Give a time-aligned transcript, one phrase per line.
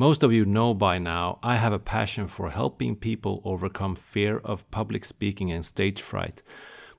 [0.00, 4.38] Most of you know by now I have a passion for helping people overcome fear
[4.38, 6.40] of public speaking and stage fright.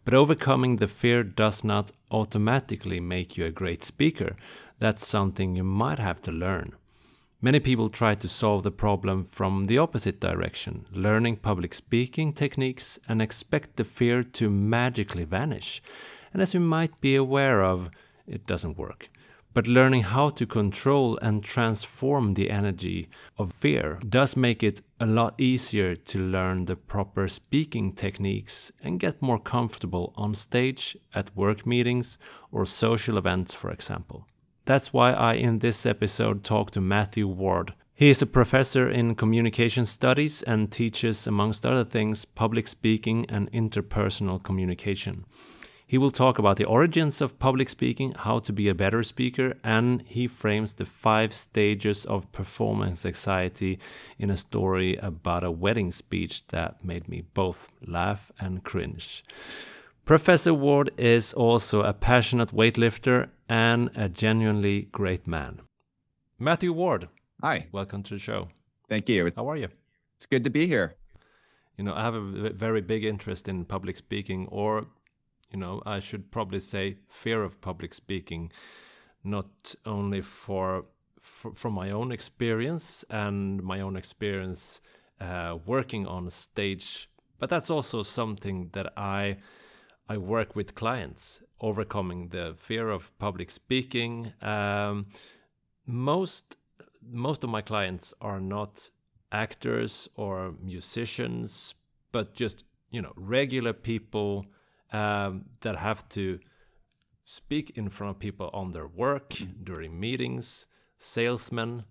[0.03, 4.35] But overcoming the fear does not automatically make you a great speaker.
[4.79, 6.73] That's something you might have to learn.
[7.41, 12.99] Many people try to solve the problem from the opposite direction, learning public speaking techniques
[13.07, 15.81] and expect the fear to magically vanish.
[16.33, 17.91] And as you might be aware of,
[18.27, 19.07] it doesn't work.
[19.59, 25.05] But learning how to control and transform the energy of fear does make it a
[25.05, 31.35] lot easier to learn the proper speaking techniques and get more comfortable on stage, at
[31.35, 32.17] work meetings,
[32.53, 34.25] or social events, for example.
[34.63, 37.73] That's why I, in this episode, talk to Matthew Ward.
[37.93, 43.51] He is a professor in communication studies and teaches, amongst other things, public speaking and
[43.51, 45.25] interpersonal communication.
[45.89, 49.55] He will talk about the origins of public speaking, how to be a better speaker,
[49.63, 53.79] and he frames the five stages of performance anxiety
[54.19, 59.23] in a story about a wedding speech that made me both laugh and cringe.
[60.05, 65.61] Professor Ward is also a passionate weightlifter and a genuinely great man.
[66.37, 67.09] Matthew Ward.
[67.41, 67.65] Hi.
[67.71, 68.49] Welcome to the show.
[68.87, 69.25] Thank you.
[69.35, 69.69] How are you?
[70.17, 70.93] It's good to be here.
[71.79, 74.85] You know, I have a very big interest in public speaking, or
[75.51, 78.51] you know i should probably say fear of public speaking
[79.23, 80.85] not only for,
[81.19, 84.81] for from my own experience and my own experience
[85.19, 89.37] uh, working on stage but that's also something that i
[90.07, 94.33] i work with clients overcoming the fear of public speaking.
[94.41, 95.05] Um,
[95.85, 96.57] most
[97.01, 98.89] most of my clients are not
[99.31, 101.75] actors or musicians
[102.11, 104.45] but just you know regular people
[104.91, 106.39] um, that have to
[107.25, 109.63] speak in front of people on their work mm.
[109.63, 110.65] during meetings,
[110.97, 111.83] salesmen,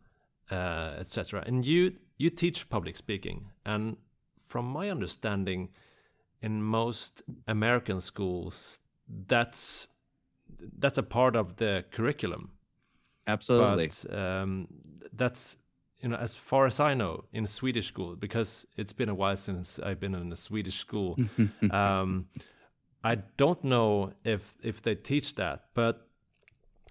[0.51, 1.45] uh, etc.
[1.47, 3.97] And you you teach public speaking, and
[4.47, 5.69] from my understanding,
[6.43, 8.81] in most American schools,
[9.27, 9.89] that's
[10.79, 12.51] that's a part of the curriculum.
[13.27, 13.91] Absolutely.
[14.09, 14.69] But um,
[15.13, 15.57] that's
[16.01, 19.37] you know, as far as I know, in Swedish school, because it's been a while
[19.37, 21.19] since I've been in a Swedish school.
[21.71, 22.27] um,
[23.05, 26.09] I don't know if if they teach that, but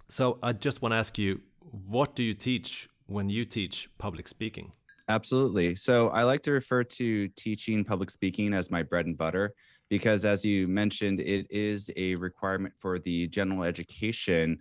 [0.08, 4.28] so I just want to ask you, what do you teach when you teach public
[4.28, 4.72] speaking?
[5.10, 5.76] Absolutely.
[5.76, 9.54] So I like to refer to teaching public speaking as my bread and butter
[9.90, 14.60] because, as you mentioned, it is a requirement for the general education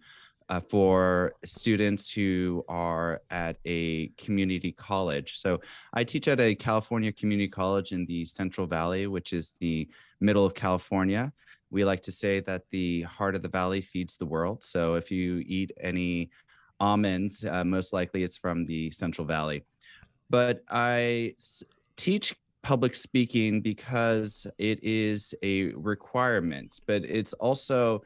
[0.48, 5.38] uh, for students who are at a community college.
[5.38, 5.60] So
[5.92, 9.88] I teach at a California community college in the Central Valley, which is the
[10.20, 11.32] middle of California.
[11.70, 14.64] We like to say that the heart of the valley feeds the world.
[14.64, 16.30] So if you eat any
[16.78, 19.64] almonds, uh, most likely it's from the Central Valley.
[20.30, 21.62] But I s-
[21.96, 28.02] teach public speaking because it is a requirement, but it's also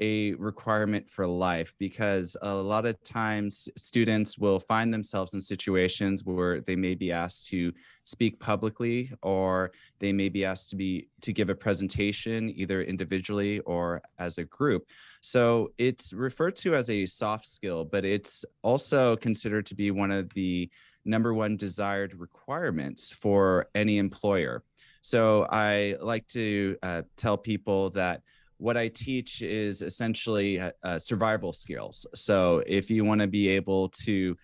[0.00, 6.24] a requirement for life because a lot of times students will find themselves in situations
[6.24, 7.72] where they may be asked to
[8.04, 13.60] speak publicly or they may be asked to be to give a presentation either individually
[13.60, 14.86] or as a group.
[15.20, 20.10] So it's referred to as a soft skill but it's also considered to be one
[20.10, 20.70] of the
[21.04, 24.62] number one desired requirements for any employer.
[25.02, 28.22] So i like to uh, tell people that
[28.64, 32.06] what I teach is essentially uh, uh, survival skills.
[32.14, 34.38] So if you want to be able to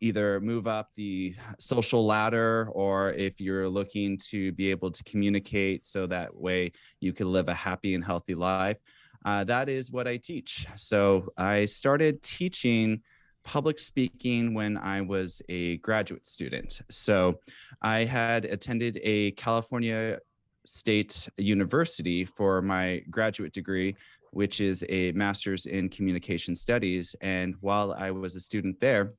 [0.00, 5.86] either move up the social ladder or if you're looking to be able to communicate
[5.86, 8.78] so that way you can live a happy and healthy life,
[9.24, 10.66] uh, that is what I teach.
[10.74, 13.00] So I started teaching
[13.44, 16.80] public speaking when I was a graduate student.
[16.90, 17.38] So
[17.80, 20.18] I had attended a California
[20.64, 23.96] State University for my graduate degree,
[24.30, 27.14] which is a master's in communication studies.
[27.20, 29.12] And while I was a student there,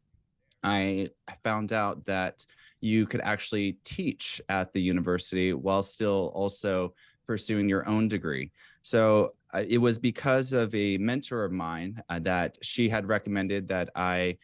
[0.64, 1.10] I
[1.44, 2.46] found out that
[2.80, 6.94] you could actually teach at the university while still also
[7.26, 8.52] pursuing your own degree.
[8.82, 13.68] So uh, it was because of a mentor of mine uh, that she had recommended
[13.70, 14.38] that I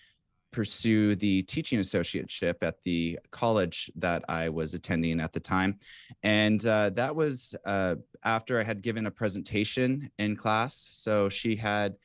[0.52, 5.80] pursue the teaching associateship at the college that I was attending at the time.
[6.24, 10.88] And uh, that was uh, after I had given a presentation in class.
[10.90, 11.96] So she had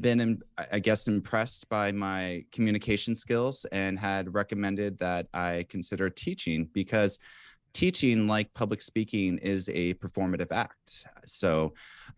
[0.00, 0.42] been,
[0.72, 7.18] I guess, impressed by my communication skills and had recommended that I consider teaching because
[7.72, 11.06] teaching, like public speaking, is a performative act.
[11.26, 11.74] So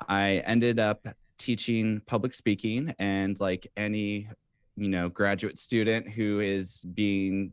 [0.08, 1.06] I ended up
[1.38, 4.28] teaching public speaking and like any
[4.76, 7.52] you know graduate student who is being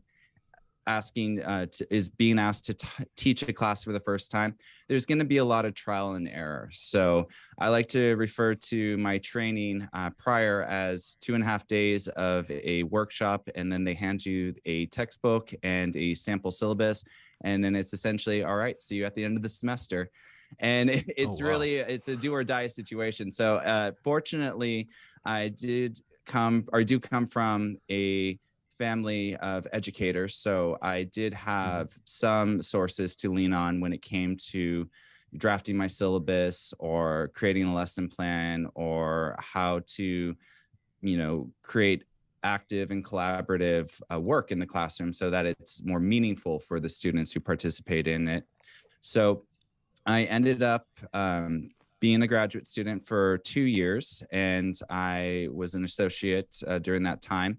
[0.86, 4.54] asking uh, to, is being asked to t- teach a class for the first time
[4.88, 6.70] there's going to be a lot of trial and error.
[6.72, 7.28] So
[7.58, 12.08] i like to refer to my training uh, prior as two and a half days
[12.08, 17.04] of a workshop and then they hand you a textbook and a sample syllabus
[17.42, 20.10] and then it's essentially all right see you at the end of the semester.
[20.58, 21.50] And it, it's oh, wow.
[21.50, 23.30] really it's a do or die situation.
[23.30, 24.88] So uh, fortunately
[25.24, 28.38] i did come or do come from a
[28.78, 30.36] family of educators.
[30.36, 31.48] So I did mm-hmm.
[31.48, 34.88] have some sources to lean on when it came to
[35.36, 40.36] drafting my syllabus or creating a lesson plan or how to,
[41.00, 42.04] you know, create
[42.44, 46.88] active and collaborative uh, work in the classroom so that it's more meaningful for the
[46.88, 48.44] students who participate in it.
[49.00, 49.44] So
[50.06, 51.70] I ended up um,
[52.04, 57.22] being a graduate student for two years, and I was an associate uh, during that
[57.22, 57.56] time.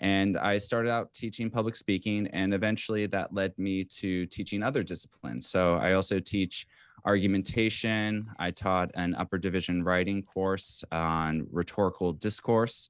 [0.00, 4.82] And I started out teaching public speaking, and eventually that led me to teaching other
[4.82, 5.46] disciplines.
[5.46, 6.66] So I also teach
[7.04, 8.30] argumentation.
[8.38, 12.88] I taught an upper division writing course on rhetorical discourse.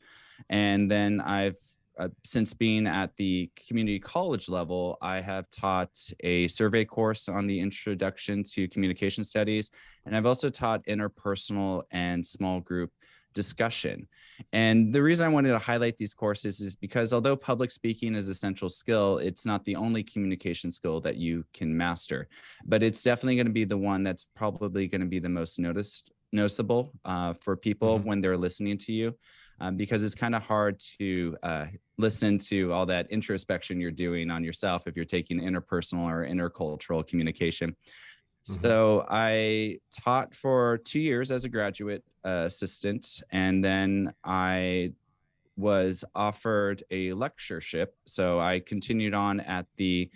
[0.50, 1.56] And then I've
[1.98, 5.90] uh, since being at the community college level, I have taught
[6.20, 9.70] a survey course on the introduction to communication studies,
[10.06, 12.90] and I've also taught interpersonal and small group
[13.34, 14.08] discussion.
[14.52, 18.28] And the reason I wanted to highlight these courses is because although public speaking is
[18.28, 22.28] a central skill, it's not the only communication skill that you can master,
[22.64, 25.58] but it's definitely going to be the one that's probably going to be the most
[25.58, 28.08] noticed noticeable uh, for people mm-hmm.
[28.08, 29.14] when they're listening to you
[29.62, 31.66] um, because it's kind of hard to uh,
[31.96, 37.06] listen to all that introspection you're doing on yourself if you're taking interpersonal or intercultural
[37.06, 37.70] communication.
[37.70, 38.60] Mm-hmm.
[38.60, 44.94] So I taught for two years as a graduate uh, assistant, and then I
[45.56, 47.94] was offered a lectureship.
[48.04, 50.10] So I continued on at the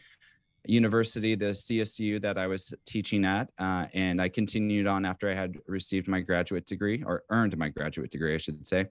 [0.69, 5.35] university, the CSU that I was teaching at, uh, and I continued on after I
[5.35, 8.87] had received my graduate degree or earned my graduate degree, I should say.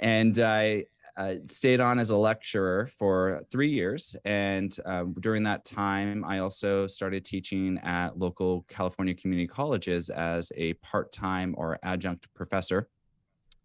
[0.00, 0.86] And I
[1.16, 4.14] uh, stayed on as a lecturer for three years.
[4.24, 10.52] And um, during that time, I also started teaching at local California community colleges as
[10.56, 12.88] a part time or adjunct professor.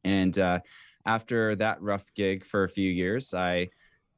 [0.06, 0.60] And uh,
[1.06, 3.70] after that rough gig for a few years, I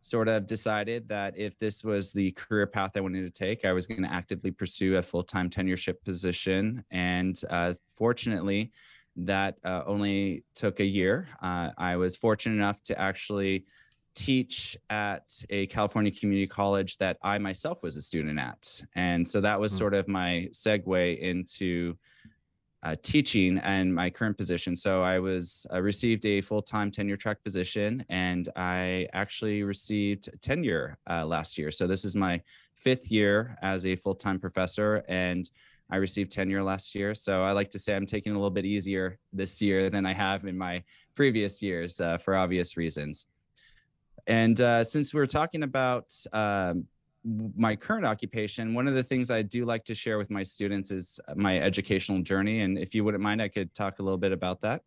[0.04, 3.72] sort of decided that if this was the career path I wanted to take, I
[3.72, 6.84] was going to actively pursue a full time tenureship position.
[6.92, 8.72] And uh, fortunately,
[9.16, 11.28] that uh, only took a year.
[11.42, 13.66] Uh, I was fortunate enough to actually
[14.14, 18.82] teach at a California community college that I myself was a student at.
[18.96, 19.80] And so that was mm-hmm.
[19.80, 21.98] sort of my segue into
[22.84, 24.76] uh, teaching and my current position.
[24.76, 30.98] So I was received a full time tenure track position, and I actually received tenure
[31.10, 31.72] uh, last year.
[31.72, 32.42] So this is my
[32.76, 35.50] fifth year as a full time professor, and
[35.90, 37.16] I received tenure last year.
[37.16, 40.14] So I like to say I'm taking a little bit easier this year than I
[40.14, 40.84] have in my
[41.16, 43.28] previous years uh, for obvious reasons.
[44.28, 46.86] And uh, since we're talking about um,
[47.26, 50.92] my current occupation, one of the things I do like to share with my students
[50.92, 52.62] is my educational journey.
[52.62, 54.82] And if you wouldn't mind, I could talk a little bit about that.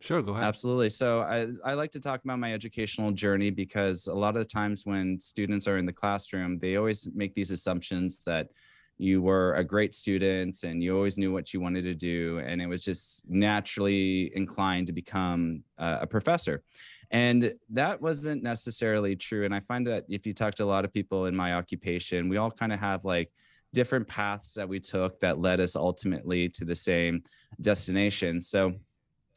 [0.00, 0.44] Sure, go ahead.
[0.44, 0.90] Absolutely.
[0.90, 4.44] So I, I like to talk about my educational journey because a lot of the
[4.44, 8.48] times when students are in the classroom, they always make these assumptions that
[8.98, 12.40] you were a great student and you always knew what you wanted to do.
[12.44, 16.62] And it was just naturally inclined to become uh, a professor.
[17.10, 19.44] And that wasn't necessarily true.
[19.44, 22.28] And I find that if you talk to a lot of people in my occupation,
[22.28, 23.32] we all kind of have like
[23.72, 27.22] different paths that we took that led us ultimately to the same
[27.60, 28.40] destination.
[28.40, 28.74] So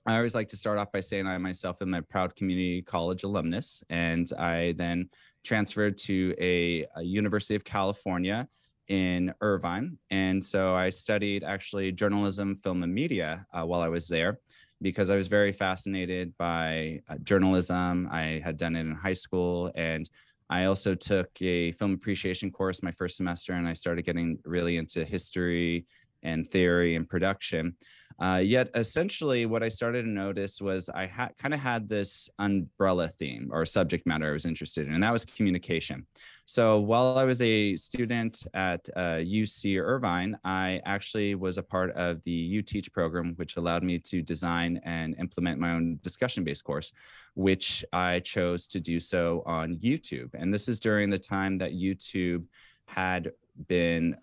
[0.05, 3.23] I always like to start off by saying I myself am a proud community college
[3.23, 5.09] alumnus, and I then
[5.43, 8.47] transferred to a, a University of California
[8.87, 9.97] in Irvine.
[10.09, 14.39] And so I studied actually journalism, film, and media uh, while I was there
[14.81, 18.09] because I was very fascinated by uh, journalism.
[18.11, 20.09] I had done it in high school and
[20.49, 24.77] I also took a film appreciation course my first semester and I started getting really
[24.77, 25.85] into history
[26.23, 27.75] and theory and production.
[28.19, 32.29] Uh, yet essentially, what I started to notice was I had kind of had this
[32.39, 36.05] umbrella theme or subject matter I was interested in, and that was communication.
[36.45, 41.91] So while I was a student at uh, UC Irvine, I actually was a part
[41.91, 46.91] of the UTeach program, which allowed me to design and implement my own discussion-based course,
[47.35, 50.31] which I chose to do so on YouTube.
[50.33, 52.45] And this is during the time that YouTube
[52.85, 53.31] had
[53.67, 54.15] been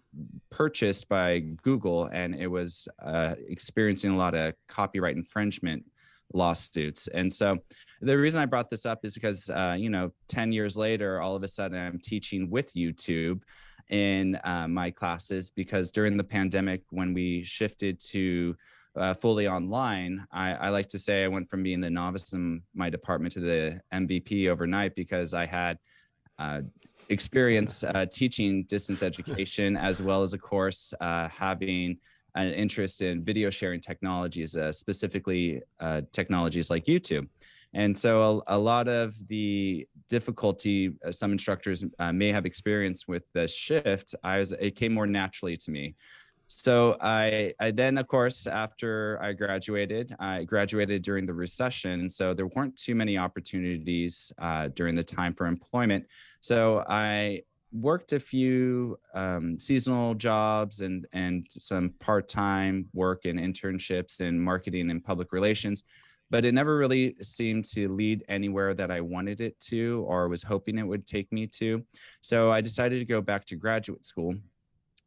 [0.51, 5.85] purchased by Google and it was uh, experiencing a lot of copyright infringement
[6.33, 7.09] lawsuits.
[7.09, 7.59] And so
[8.01, 11.35] the reason I brought this up is because, uh, you know, 10 years later, all
[11.35, 13.43] of a sudden I'm teaching with YouTube
[13.91, 18.55] in uh, my classes because during the pandemic, when we shifted to
[18.97, 22.63] uh, fully online, I, I, like to say I went from being the novice in
[22.75, 25.79] my department to the MVP overnight because I had
[26.39, 26.63] uh,
[27.09, 31.99] experience uh, teaching distance education, as well as, of course, uh, having
[32.35, 37.29] an interest in video sharing technologies, uh, specifically uh, technologies like YouTube.
[37.75, 43.09] And so, a, a lot of the difficulty uh, some instructors uh, may have experienced
[43.09, 45.95] with the shift, I was it came more naturally to me.
[46.49, 52.09] So I, I then, of course, after I graduated, I graduated during the recession.
[52.09, 56.07] So there weren't too many opportunities uh, during the time for employment.
[56.41, 57.43] So I
[57.73, 64.91] worked a few um, seasonal jobs and and some part-time work and internships in marketing
[64.91, 65.85] and public relations
[66.31, 70.43] but it never really seemed to lead anywhere that I wanted it to or was
[70.43, 71.83] hoping it would take me to.
[72.21, 74.35] So I decided to go back to graduate school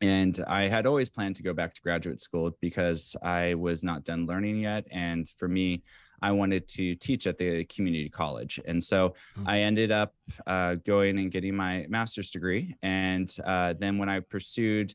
[0.02, 4.04] and I had always planned to go back to graduate school because I was not
[4.04, 4.88] done learning yet.
[4.92, 5.84] And for me,
[6.22, 8.60] I wanted to teach at the community college.
[8.66, 9.48] And so mm-hmm.
[9.48, 10.14] I ended up
[10.46, 12.76] uh, going and getting my master's degree.
[12.84, 14.94] And uh, then when I pursued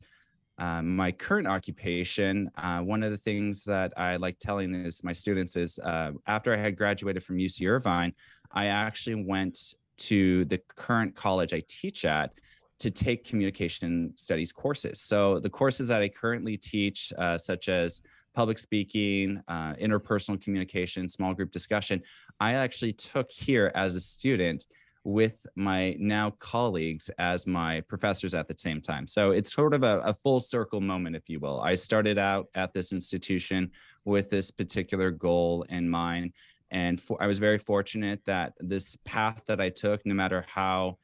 [0.59, 5.12] um, my current occupation, uh, one of the things that I like telling is my
[5.12, 8.14] students is uh, after I had graduated from UC Irvine,
[8.52, 12.33] I actually went to the current college I teach at
[12.78, 15.00] to take communication studies courses.
[15.00, 18.02] So the courses that I currently teach, uh, such as
[18.37, 22.02] public speaking, uh, interpersonal communication, small group discussion,
[22.38, 24.66] I actually took here as a student
[25.05, 29.07] with my now colleagues as my professors at the same time.
[29.07, 31.61] So it's sort of a, a, full circle moment, if you will.
[31.61, 33.71] I started out at this institution
[34.05, 36.33] with this particular goal in mind.
[36.73, 40.99] And for, I was very fortunate that this path that I took, no matter how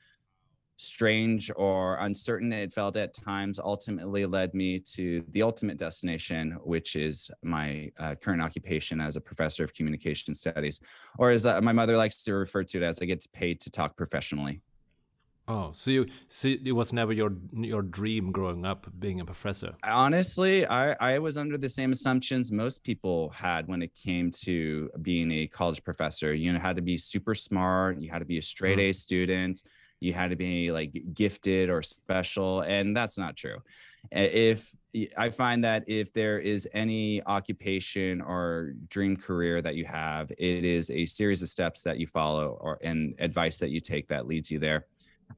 [0.82, 6.96] strange or uncertain it felt at times ultimately led me to the ultimate destination which
[6.96, 10.80] is my uh, current occupation as a professor of communication studies
[11.18, 13.70] or as uh, my mother likes to refer to it as i get paid to
[13.70, 14.60] talk professionally.
[15.48, 19.74] Oh so you so it was never your your dream growing up being a professor?
[19.82, 24.88] Honestly i i was under the same assumptions most people had when it came to
[25.02, 26.32] being a college professor.
[26.32, 28.90] You know had to be super smart you had to be a straight mm.
[28.90, 29.64] a student
[30.02, 33.58] you had to be like gifted or special and that's not true.
[34.10, 34.74] If
[35.16, 40.64] i find that if there is any occupation or dream career that you have it
[40.64, 44.26] is a series of steps that you follow or and advice that you take that
[44.26, 44.86] leads you there.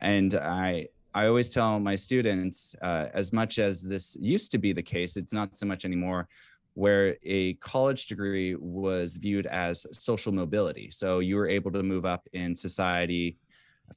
[0.01, 4.73] And i i always tell my students uh, as much as this used to be
[4.73, 6.29] the case it's not so much anymore
[6.75, 10.91] where a college degree was viewed as social mobility.
[10.91, 13.39] So you were able to move up in society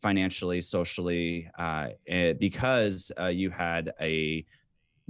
[0.01, 4.46] financially, socially, uh, eh, because uh, you had a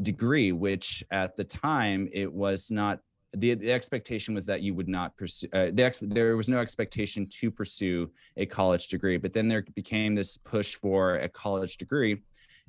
[0.02, 3.00] degree, which at the time it was not.
[3.34, 5.48] The, the expectation was that you would not pursue.
[5.52, 9.66] Uh, the ex- there was no expectation to pursue a college degree, but then there
[9.76, 12.22] became this push for a college degree,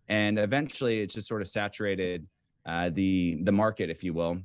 [0.09, 2.27] and eventually it just sort of saturated
[2.67, 4.39] uh, the the market, if you will.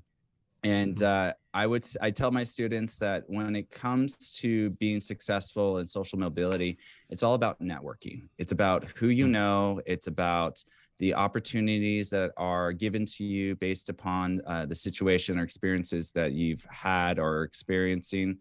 [0.64, 1.30] And mm-hmm.
[1.30, 5.86] uh, I would I tell my students that when it comes to being successful in
[5.86, 6.78] social mobility,
[7.10, 8.30] it's all about networking.
[8.38, 9.34] It's about who you mm-hmm.
[9.34, 9.82] know.
[9.86, 10.64] It's about
[11.00, 16.32] the opportunities that are given to you based upon uh, the situation or experiences that
[16.32, 18.38] you've had or experiencing.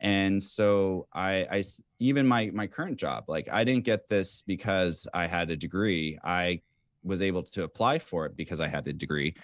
[0.00, 1.62] And so I, I
[1.98, 6.18] even my my current job, like I didn't get this because I had a degree.
[6.22, 6.60] I
[7.02, 9.34] was able to apply for it because I had a degree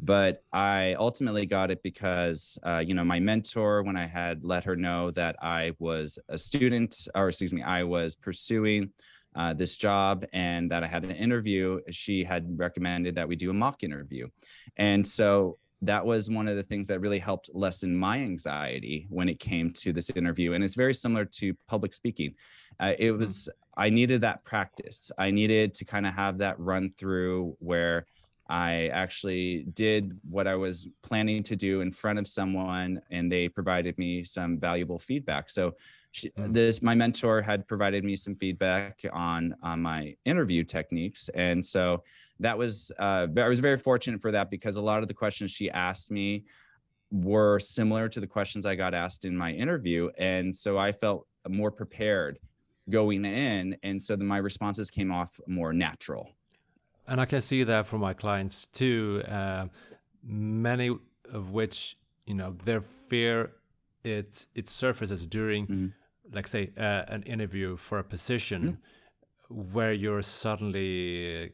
[0.00, 4.64] but I ultimately got it because, uh, you know, my mentor, when I had let
[4.64, 8.90] her know that I was a student, or excuse me, I was pursuing
[9.34, 13.50] uh, this job and that I had an interview, she had recommended that we do
[13.50, 14.28] a mock interview.
[14.76, 19.28] And so that was one of the things that really helped lessen my anxiety when
[19.28, 20.54] it came to this interview.
[20.54, 22.34] And it's very similar to public speaking.
[22.80, 23.18] Uh, it hmm.
[23.18, 25.10] was, I needed that practice.
[25.18, 28.06] I needed to kind of have that run through where
[28.48, 33.48] I actually did what I was planning to do in front of someone, and they
[33.48, 35.50] provided me some valuable feedback.
[35.50, 35.74] So,
[36.12, 36.52] she, mm.
[36.54, 42.02] this my mentor had provided me some feedback on on my interview techniques, and so
[42.40, 45.50] that was uh, I was very fortunate for that because a lot of the questions
[45.50, 46.44] she asked me
[47.10, 51.26] were similar to the questions I got asked in my interview, and so I felt
[51.46, 52.38] more prepared
[52.88, 56.30] going in, and so my responses came off more natural
[57.08, 59.22] and I can see that from my clients too.
[59.26, 59.66] Uh,
[60.22, 60.96] many
[61.32, 61.96] of which,
[62.26, 63.52] you know, their fear
[64.04, 65.86] it it surfaces during, mm-hmm.
[66.32, 68.62] like say, uh, an interview for a position
[69.50, 69.72] mm-hmm.
[69.72, 71.52] where you're suddenly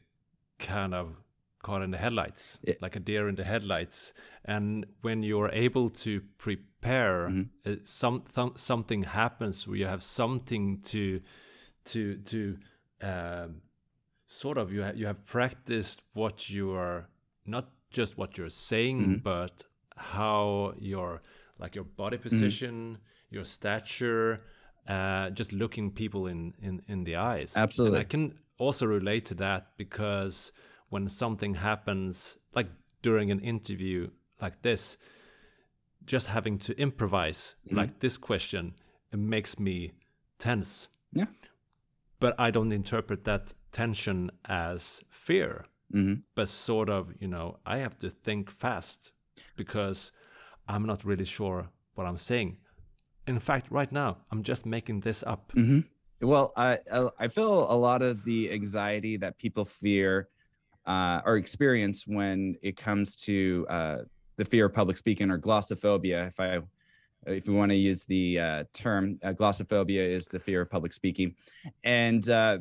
[0.58, 1.16] kind of
[1.62, 2.74] caught in the headlights, yeah.
[2.80, 4.12] like a deer in the headlights.
[4.44, 7.72] And when you're able to prepare, mm-hmm.
[7.72, 11.20] uh, some th- something happens where you have something to
[11.86, 12.58] to to
[13.02, 13.62] um,
[14.34, 17.08] sort of you ha- you have practiced what you are
[17.46, 19.14] not just what you're saying mm-hmm.
[19.22, 19.64] but
[19.96, 21.22] how your
[21.58, 22.28] like your body mm-hmm.
[22.28, 23.34] position mm-hmm.
[23.34, 24.42] your stature
[24.88, 29.24] uh, just looking people in in in the eyes absolutely and i can also relate
[29.24, 30.52] to that because
[30.88, 32.68] when something happens like
[33.02, 34.08] during an interview
[34.42, 34.96] like this
[36.06, 37.76] just having to improvise mm-hmm.
[37.76, 38.74] like this question
[39.12, 39.92] it makes me
[40.38, 41.26] tense yeah
[42.24, 46.20] but I don't interpret that tension as fear, mm-hmm.
[46.34, 49.12] but sort of, you know, I have to think fast
[49.56, 50.10] because
[50.66, 52.56] I'm not really sure what I'm saying.
[53.26, 55.52] In fact, right now, I'm just making this up.
[55.54, 55.80] Mm-hmm.
[56.26, 56.78] Well, I
[57.18, 60.28] I feel a lot of the anxiety that people fear
[60.86, 63.98] uh, or experience when it comes to uh,
[64.38, 66.60] the fear of public speaking or glossophobia, if I
[67.26, 70.92] if we want to use the uh, term, uh, glossophobia is the fear of public
[70.92, 71.34] speaking.
[71.82, 72.58] And uh,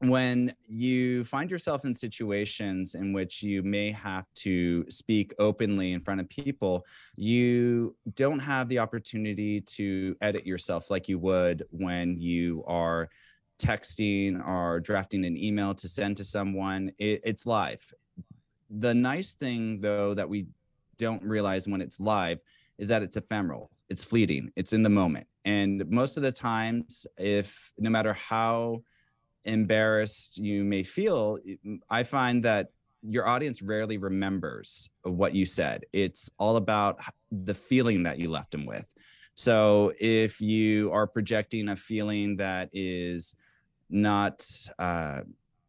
[0.00, 6.00] when you find yourself in situations in which you may have to speak openly in
[6.00, 6.84] front of people,
[7.16, 13.08] you don't have the opportunity to edit yourself like you would when you are
[13.58, 16.90] texting or drafting an email to send to someone.
[16.98, 17.82] It, it's live.
[18.70, 20.46] The nice thing, though, that we
[20.98, 22.40] don't realize when it's live
[22.82, 25.26] is that it's ephemeral it's fleeting it's in the moment.
[25.44, 28.82] And most of the times if no matter how
[29.44, 31.38] embarrassed you may feel
[31.90, 32.68] i find that
[33.02, 35.84] your audience rarely remembers what you said.
[35.92, 38.86] It's all about the feeling that you left them with.
[39.34, 43.34] So if you are projecting a feeling that is
[43.90, 44.46] not
[44.78, 45.22] uh,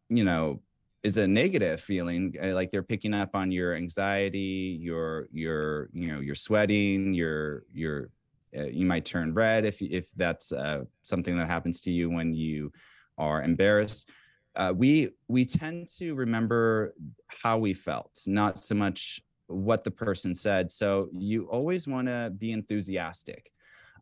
[0.10, 0.62] you know
[1.04, 6.08] is a negative feeling uh, like they're picking up on your anxiety your your you
[6.08, 8.10] know you're sweating your your
[8.58, 12.34] uh, you might turn red if if that's uh, something that happens to you when
[12.34, 12.72] you
[13.18, 14.10] are embarrassed.
[14.56, 16.94] Uh, we we tend to remember
[17.28, 20.72] how we felt not so much what the person said.
[20.72, 23.52] So you always want to be enthusiastic.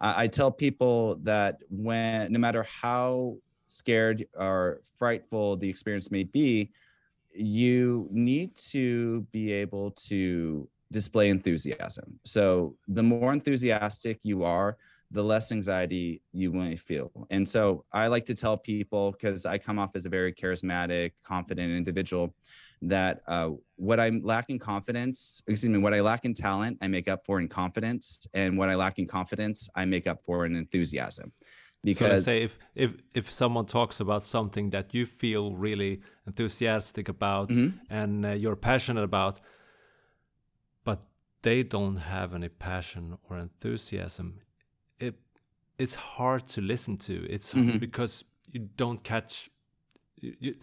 [0.03, 3.37] I tell people that when no matter how
[3.67, 6.71] scared or frightful the experience may be
[7.33, 12.19] you need to be able to display enthusiasm.
[12.25, 14.77] So the more enthusiastic you are,
[15.11, 17.11] the less anxiety you may feel.
[17.29, 21.11] And so I like to tell people, because I come off as a very charismatic,
[21.23, 22.33] confident individual,
[22.81, 27.07] that uh, what I'm lacking confidence, excuse me, what I lack in talent, I make
[27.07, 28.25] up for in confidence.
[28.33, 31.31] And what I lack in confidence, I make up for in enthusiasm
[31.83, 37.09] because so say if if if someone talks about something that you feel really enthusiastic
[37.09, 37.77] about mm-hmm.
[37.89, 39.39] and uh, you're passionate about
[40.83, 41.01] but
[41.41, 44.39] they don't have any passion or enthusiasm
[44.99, 45.15] it
[45.77, 47.77] it's hard to listen to it's mm-hmm.
[47.77, 49.49] because you don't catch
[50.17, 50.55] you, you,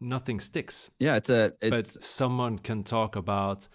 [0.00, 1.70] nothing sticks yeah it's a it's...
[1.70, 3.68] but someone can talk about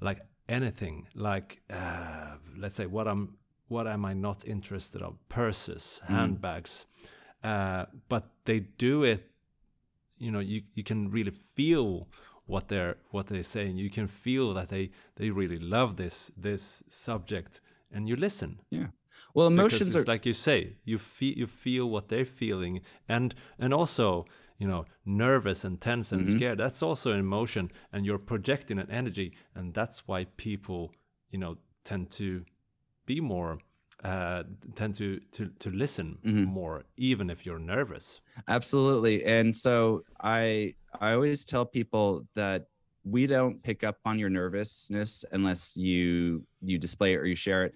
[0.00, 3.36] like anything like uh, let's say what i'm
[3.70, 5.16] what am I not interested of?
[5.28, 6.08] Purses, mm.
[6.08, 6.86] handbags,
[7.44, 9.30] uh, but they do it.
[10.18, 12.08] You know, you you can really feel
[12.46, 13.76] what they're what they're saying.
[13.76, 17.60] You can feel that they they really love this this subject,
[17.92, 18.60] and you listen.
[18.70, 18.88] Yeah.
[19.34, 20.76] Well, emotions are like you say.
[20.84, 24.26] You feel you feel what they're feeling, and and also
[24.58, 26.36] you know nervous and tense and mm -hmm.
[26.36, 26.58] scared.
[26.58, 30.98] That's also an emotion, and you're projecting an energy, and that's why people
[31.30, 32.44] you know tend to
[33.14, 33.58] be more
[34.04, 34.42] uh,
[34.74, 36.44] tend to to to listen mm-hmm.
[36.44, 38.06] more, even if you're nervous.
[38.56, 39.74] Absolutely, and so
[40.20, 40.74] I
[41.06, 42.60] I always tell people that
[43.14, 47.64] we don't pick up on your nervousness unless you you display it or you share
[47.68, 47.74] it.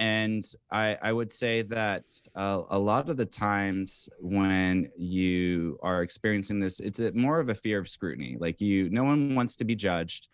[0.00, 6.02] and I, I would say that uh, a lot of the times when you are
[6.02, 8.36] experiencing this, it's a, more of a fear of scrutiny.
[8.40, 10.28] Like you, no one wants to be judged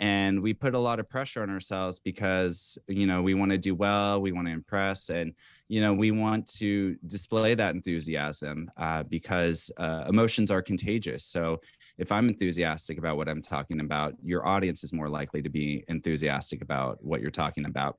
[0.00, 3.58] and we put a lot of pressure on ourselves because you know we want to
[3.58, 5.32] do well we want to impress and
[5.68, 11.24] you know we want to display that enthusiasm uh, because uh, emotions are contagious.
[11.24, 11.60] So
[11.98, 15.84] if i'm enthusiastic about what i'm talking about your audience is more likely to be
[15.88, 17.98] enthusiastic about what you're talking about.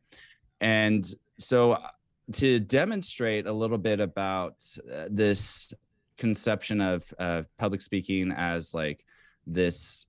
[0.62, 1.05] And
[1.38, 1.88] so uh,
[2.33, 5.73] to demonstrate a little bit about uh, this
[6.17, 7.13] conception of
[7.57, 9.05] public speaking as like
[9.47, 10.05] this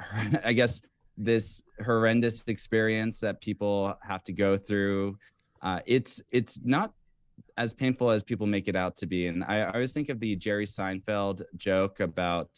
[0.44, 0.80] I guess
[1.24, 5.18] this horrendous experience that people have to go through.
[5.62, 6.92] Uh, it's it's not
[7.56, 9.26] as painful as people make it out to be.
[9.26, 12.50] And I, I always think of the Jerry Seinfeld joke about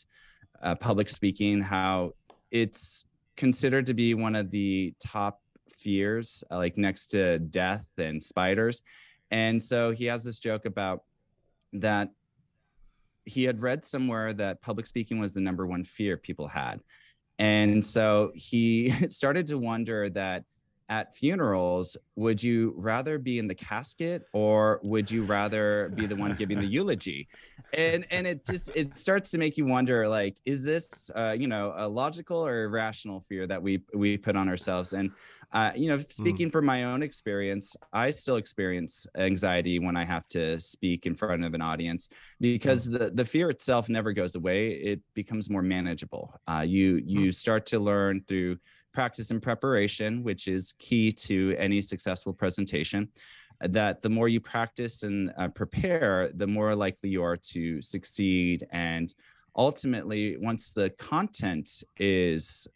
[0.62, 2.12] uh, public speaking, how
[2.51, 3.05] it's
[3.37, 5.40] considered to be one of the top
[5.77, 8.83] fears, uh, like next to death and spiders.
[9.31, 11.03] And so he has this joke about
[11.72, 12.11] that
[13.25, 16.81] he had read somewhere that public speaking was the number one fear people had.
[17.42, 20.44] And so he started to wonder that
[20.92, 26.14] at funerals, would you rather be in the casket or would you rather be the
[26.14, 27.28] one giving the eulogy?
[27.72, 31.48] And and it just it starts to make you wonder like is this uh, you
[31.48, 34.92] know a logical or irrational fear that we we put on ourselves?
[34.92, 35.12] And
[35.55, 36.52] uh, you know, speaking mm.
[36.52, 41.44] from my own experience, I still experience anxiety when I have to speak in front
[41.44, 42.09] of an audience
[42.40, 42.98] because mm.
[42.98, 44.72] the, the fear itself never goes away.
[44.72, 46.38] It becomes more manageable.
[46.46, 47.35] Uh, you you mm.
[47.35, 48.59] start to learn through
[48.92, 53.09] practice and preparation, which is key to any successful presentation.
[53.61, 58.66] That the more you practice and uh, prepare, the more likely you are to succeed.
[58.72, 59.12] And
[59.55, 62.66] ultimately, once the content is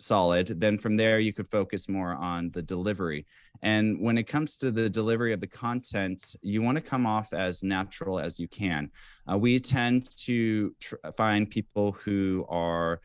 [0.00, 3.26] solid, then from there you could focus more on the delivery.
[3.62, 7.32] And when it comes to the delivery of the content, you want to come off
[7.32, 8.90] as natural as you can.
[9.30, 13.00] Uh, we tend to tr- find people who are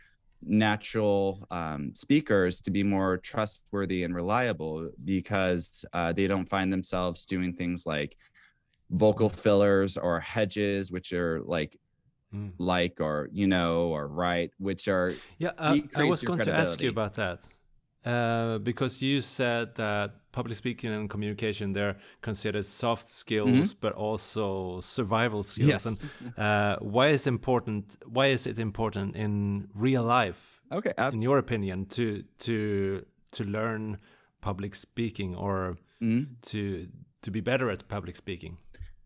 [0.46, 7.26] natural um, speakers to be more trustworthy and reliable because uh, they don't find themselves
[7.26, 8.18] doing things like
[8.90, 11.78] vocal fillers or hedges, which are like
[12.34, 12.52] mm.
[12.58, 16.82] like or you know or right which are yeah uh, i was going to ask
[16.82, 17.48] you about that
[18.06, 23.76] uh, because you said that public speaking and communication they're considered soft skills mm -hmm.
[23.80, 25.86] but also survival skills yes.
[25.86, 25.98] and
[26.38, 31.18] uh, why is important why is it important in real life okay absolutely.
[31.18, 32.04] in your opinion to
[32.38, 32.56] to
[33.32, 33.98] to learn
[34.42, 36.26] public speaking or mm -hmm.
[36.42, 36.60] to
[37.22, 38.58] to be better at public speaking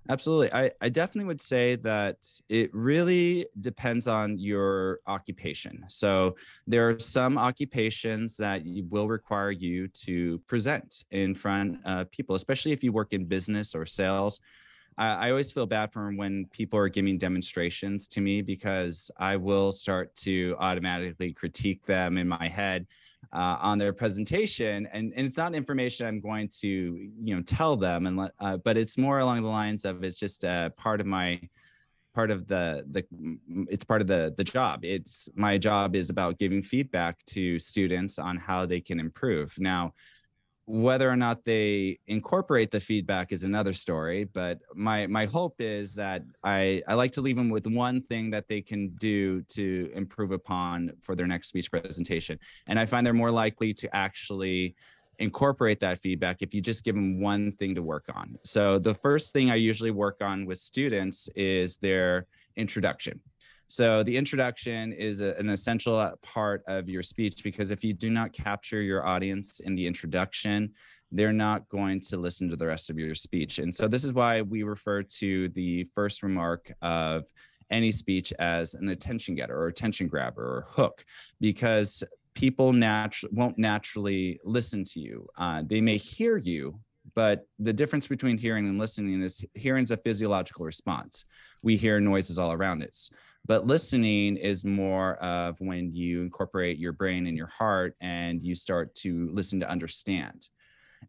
[0.10, 0.52] Absolutely.
[0.54, 2.18] I, I definitely would say that
[2.50, 5.84] it really depends on your occupation.
[5.90, 12.36] So there are some occupations that will require you to present in front of people,
[12.36, 14.40] especially if you work in business or sales.
[14.98, 19.36] I, I always feel bad for when people are giving demonstrations to me because I
[19.36, 22.88] will start to automatically critique them in my head
[23.34, 24.88] uh, on their presentation.
[24.94, 28.58] And, and it's not information i'm going to you know tell them and let, uh,
[28.58, 31.40] but it's more along the lines of it's just a part of my
[32.18, 33.04] part of the the
[33.70, 34.84] it's part of the the job.
[34.84, 39.54] It's my job is about giving feedback to students on how they can improve.
[39.60, 39.94] Now
[40.68, 45.94] whether or not they incorporate the feedback is another story but my my hope is
[45.94, 49.90] that i i like to leave them with one thing that they can do to
[49.96, 52.38] improve upon for their next speech presentation.
[52.68, 54.76] And i find they're more likely to actually
[55.20, 58.38] incorporate that feedback if you just give them one thing to work on.
[58.44, 62.28] So the first thing i usually work on with students is their
[62.58, 63.22] introduction
[63.68, 67.94] so the introduction is a, an essential uh, part of your speech because if you
[67.94, 70.72] do not capture your audience in the introduction,
[71.12, 73.60] they're not going to listen to the rest of your speech.
[73.60, 77.26] And so this is why we refer to the first remark of
[77.70, 81.04] any speech as an attention getter or attention grabber or hook
[81.42, 82.04] because
[82.34, 85.28] people natu- won't naturally listen to you.
[85.38, 86.80] Uh, they may hear you,
[87.18, 91.26] but the difference between hearing and listening is hearing is a physiological response.
[91.64, 93.10] We hear noises all around us.
[93.44, 98.54] But listening is more of when you incorporate your brain and your heart and you
[98.54, 100.50] start to listen to understand.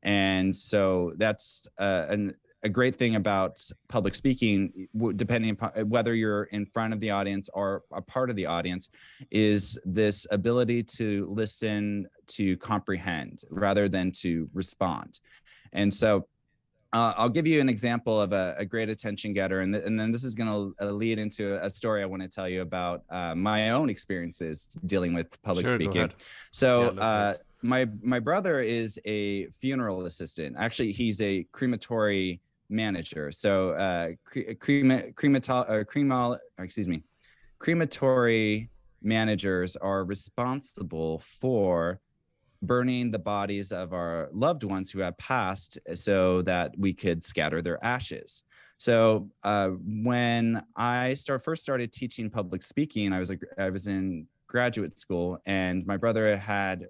[0.03, 6.15] And so that's uh, an, a great thing about public speaking, depending upon uh, whether
[6.15, 8.89] you're in front of the audience or a part of the audience,
[9.31, 15.21] is this ability to listen to comprehend rather than to respond.
[15.73, 16.27] And so
[16.93, 20.01] uh, I'll give you an example of a, a great attention getter, and, th- and
[20.01, 22.63] then this is going to uh, lead into a story I want to tell you
[22.63, 26.11] about uh, my own experiences dealing with public sure, speaking.
[26.51, 30.57] So, yeah, uh, my my brother is a funeral assistant.
[30.59, 33.33] Actually, he's a crematory manager.
[33.33, 37.03] So uh, cre- crema cremato or cremal or excuse me,
[37.59, 38.71] crematory
[39.03, 42.01] managers are responsible for
[42.63, 47.63] burning the bodies of our loved ones who have passed so that we could scatter
[47.63, 48.43] their ashes.
[48.79, 53.87] So uh, when I start first started teaching public speaking, I was a, I was
[53.87, 56.87] in graduate school, and my brother had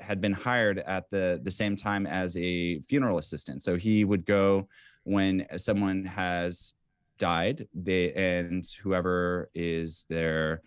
[0.00, 3.62] had been hired at the the same time as a funeral assistant.
[3.62, 4.68] So he would go
[5.04, 6.74] when someone has
[7.18, 10.62] died, they and whoever is their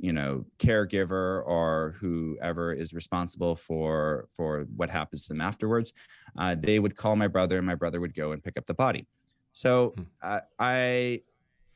[0.00, 5.92] you know caregiver or whoever is responsible for for what happens to them afterwards
[6.38, 8.74] uh, they would call my brother and my brother would go and pick up the
[8.74, 9.06] body.
[9.52, 11.20] So uh, i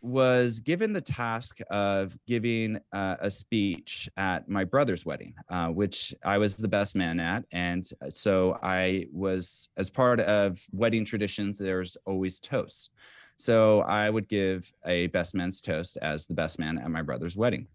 [0.05, 6.13] was given the task of giving uh, a speech at my brother's wedding uh, which
[6.25, 7.45] i was the best man at.
[7.53, 12.91] And so i was as part of wedding traditions there's always toasts.
[13.37, 17.37] So i would give a best man's toast as the best man at my brother's
[17.37, 17.67] wedding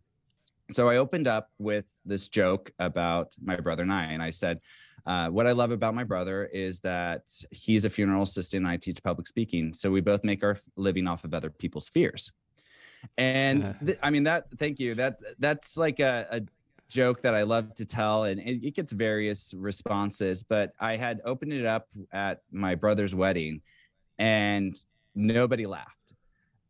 [0.72, 4.60] so I opened up with this joke about my brother and I, and I said,
[5.06, 8.76] uh, what I love about my brother is that he's a funeral assistant and I
[8.76, 9.74] teach public speaking.
[9.74, 12.32] So we both make our living off of other people's fears.
[13.18, 14.96] And th- I mean, that, thank you.
[14.96, 16.42] That, that's like a, a
[16.90, 20.44] joke that I love to tell, and it, it, gets various responses.
[20.44, 23.62] But I had opened it up at my brother's wedding,
[24.18, 24.82] and
[25.16, 25.97] nobody laughed.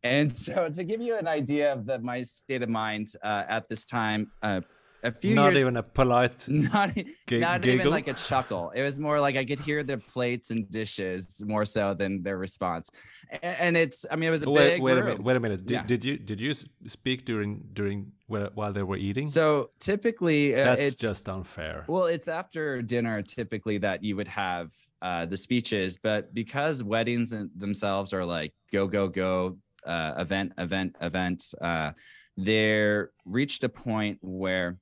[0.02, 3.68] And so, to give you an idea of the, my state of mind uh, at
[3.68, 4.60] this time, uh,
[5.04, 6.96] a few not years, even a polite, not,
[7.30, 8.70] not even like a chuckle.
[8.74, 12.36] It was more like I could hear their plates and dishes more so than their
[12.36, 12.90] response.
[13.30, 14.82] And, and it's, I mean, it was a wait, big.
[14.82, 15.02] Wait room.
[15.02, 15.22] a minute.
[15.22, 15.66] Wait a minute.
[15.66, 15.82] Did, yeah.
[15.84, 16.52] did you did you
[16.86, 19.26] speak during during while they were eating?
[19.26, 21.84] So typically, uh, that's just unfair.
[21.86, 27.32] Well, it's after dinner typically that you would have uh, the speeches, but because weddings
[27.56, 31.92] themselves are like go go go uh, event, event, event, uh,
[32.36, 34.78] there reached a point where,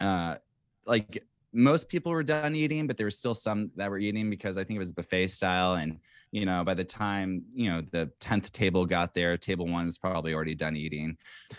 [0.00, 0.36] uh,
[0.86, 4.56] like most people were done eating, but there were still some that were eating because
[4.56, 5.74] I think it was buffet style.
[5.74, 5.98] And
[6.32, 9.98] you know, by the time you know the tenth table got there, table one was
[9.98, 11.16] probably already done eating.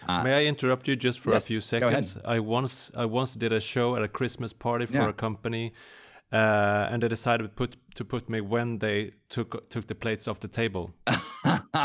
[0.07, 2.17] Uh, May I interrupt you just for yes, a few seconds?
[2.25, 5.09] I once I once did a show at a Christmas party for yeah.
[5.09, 5.73] a company
[6.31, 10.27] uh, and they decided to put to put me when they took took the plates
[10.27, 10.93] off the table.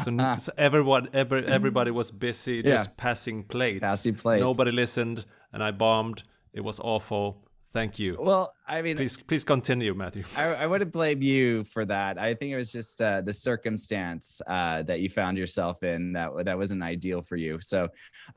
[0.04, 2.94] so, so, everyone, every, everybody was busy just yeah.
[2.96, 3.80] passing plates.
[3.80, 4.42] Passing plates.
[4.42, 6.22] Nobody listened, and I bombed.
[6.52, 7.45] It was awful.
[7.76, 8.16] Thank you.
[8.18, 10.24] Well, I mean, please, please continue, Matthew.
[10.34, 12.16] I, I wouldn't blame you for that.
[12.16, 16.30] I think it was just uh, the circumstance uh, that you found yourself in that
[16.46, 17.60] that wasn't ideal for you.
[17.60, 17.88] So,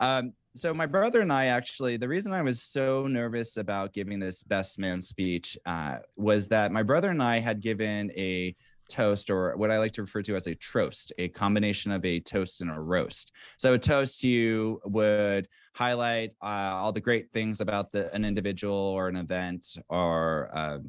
[0.02, 4.20] um, so my brother and I actually, the reason I was so nervous about giving
[4.20, 8.54] this best man speech uh, was that my brother and I had given a
[8.90, 12.20] toast or what I like to refer to as a troast, a combination of a
[12.20, 13.32] toast and a roast.
[13.58, 18.76] So a toast you would highlight uh, all the great things about the, an individual
[18.76, 20.80] or an event or uh,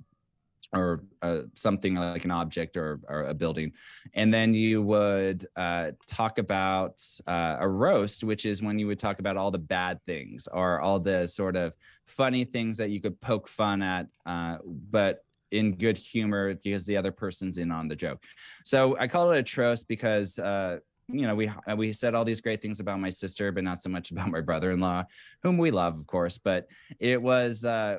[0.73, 3.73] or uh, something like an object or, or, a building.
[4.15, 8.99] And then you would uh, talk about uh, a roast, which is when you would
[8.99, 11.73] talk about all the bad things or all the sort of
[12.07, 16.97] funny things that you could poke fun at, uh, but in good humor because the
[16.97, 18.23] other person's in on the joke.
[18.65, 20.79] So I call it a troast because uh,
[21.13, 23.89] you know, we we said all these great things about my sister, but not so
[23.89, 25.05] much about my brother-in-law,
[25.43, 26.39] whom we love, of course.
[26.39, 27.99] But it was uh,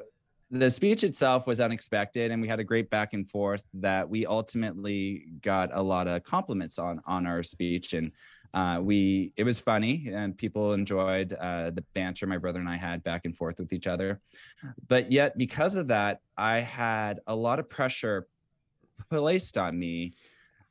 [0.49, 4.25] the speech itself was unexpected and we had a great back and forth that we
[4.25, 8.11] ultimately got a lot of compliments on on our speech and
[8.53, 12.77] uh, we it was funny and people enjoyed uh, the banter my brother and i
[12.77, 14.19] had back and forth with each other
[14.87, 18.27] but yet because of that i had a lot of pressure
[19.09, 20.13] placed on me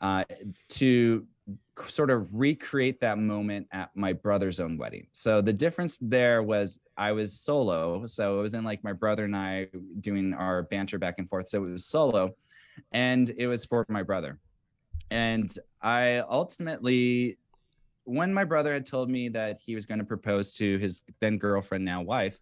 [0.00, 0.24] uh,
[0.68, 1.26] to
[1.88, 5.06] sort of recreate that moment at my brother's own wedding.
[5.12, 8.06] So the difference there was I was solo.
[8.06, 9.68] So it was in like my brother and I
[10.00, 11.48] doing our banter back and forth.
[11.48, 12.34] So it was solo
[12.92, 14.38] and it was for my brother.
[15.10, 15.50] And
[15.82, 17.38] I ultimately,
[18.04, 21.38] when my brother had told me that he was going to propose to his then
[21.38, 22.38] girlfriend, now wife,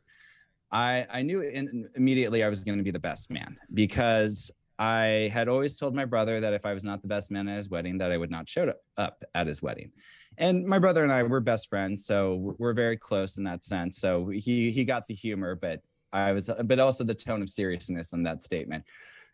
[0.70, 5.30] I, I knew in, immediately I was going to be the best man because I
[5.32, 7.68] had always told my brother that if I was not the best man at his
[7.68, 9.90] wedding, that I would not show up at his wedding.
[10.36, 13.98] And my brother and I were best friends, so we're very close in that sense.
[13.98, 15.80] So he he got the humor, but
[16.12, 18.84] I was, but also the tone of seriousness in that statement.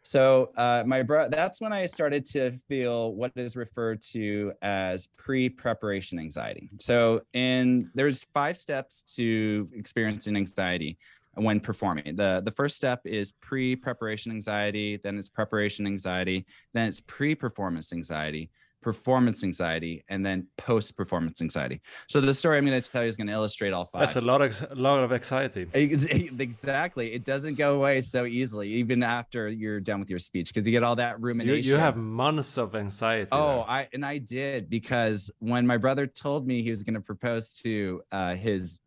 [0.04, 5.08] So uh, my bro, that's when I started to feel what is referred to as
[5.16, 6.68] pre-preparation anxiety.
[6.78, 10.98] So in there's five steps to experiencing anxiety.
[11.36, 12.16] when performing.
[12.16, 18.50] The the first step is pre-preparation anxiety, then it's preparation anxiety, then it's pre-performance anxiety,
[18.84, 21.80] performance anxiety, and then post-performance anxiety.
[22.06, 24.00] So the story I'm going to tell you is going to illustrate all five.
[24.02, 25.66] That's a lot of a lot of anxiety.
[26.44, 27.14] Exactly.
[27.14, 30.72] It doesn't go away so easily, even after you're done with your speech, because you
[30.72, 31.64] get all that rumination.
[31.64, 33.28] You, you have months of anxiety.
[33.32, 33.70] Oh, there.
[33.70, 37.54] I and I did because when my brother told me he was going to propose
[37.62, 38.80] to uh, his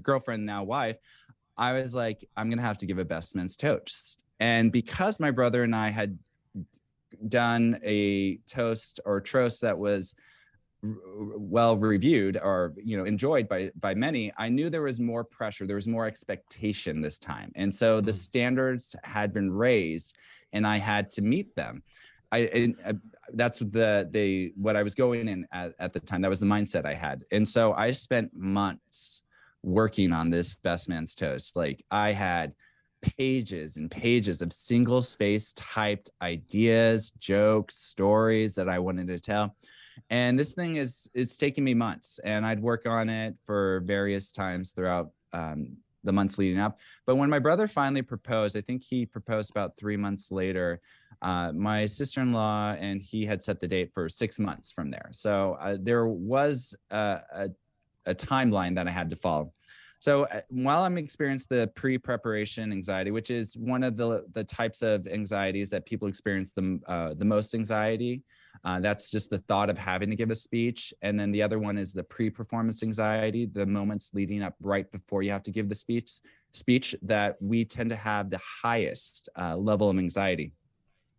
[0.00, 0.96] girlfriend, now wife,
[1.58, 4.18] I was like, I'm going to have to give a best man's toast.
[4.40, 6.18] And because my brother and I had
[7.28, 10.14] done a toast or toast that was
[10.82, 15.64] well reviewed or you know enjoyed by by many i knew there was more pressure
[15.64, 18.18] there was more expectation this time and so the mm-hmm.
[18.18, 20.16] standards had been raised
[20.52, 21.82] and i had to meet them
[22.32, 22.92] I, I, uh,
[23.34, 26.22] that's the the what I was going in at, at the time.
[26.22, 29.22] That was the mindset I had, and so I spent months
[29.62, 31.54] working on this best man's toast.
[31.54, 32.54] Like I had
[33.02, 39.54] pages and pages of single space typed ideas, jokes, stories that I wanted to tell.
[40.08, 44.30] And this thing is it's taken me months and I'd work on it for various
[44.30, 46.78] times throughout um, the months leading up.
[47.06, 50.80] But when my brother finally proposed, I think he proposed about three months later.
[51.20, 55.08] Uh, my sister-in-law and he had set the date for six months from there.
[55.12, 57.48] So uh, there was a, a,
[58.06, 59.52] a timeline that I had to follow.
[60.02, 64.82] So uh, while I'm experiencing the pre-preparation anxiety, which is one of the the types
[64.82, 68.24] of anxieties that people experience the uh, the most anxiety,
[68.64, 71.60] uh, that's just the thought of having to give a speech, and then the other
[71.60, 75.68] one is the pre-performance anxiety, the moments leading up right before you have to give
[75.68, 76.10] the speech.
[76.50, 80.50] Speech that we tend to have the highest uh, level of anxiety,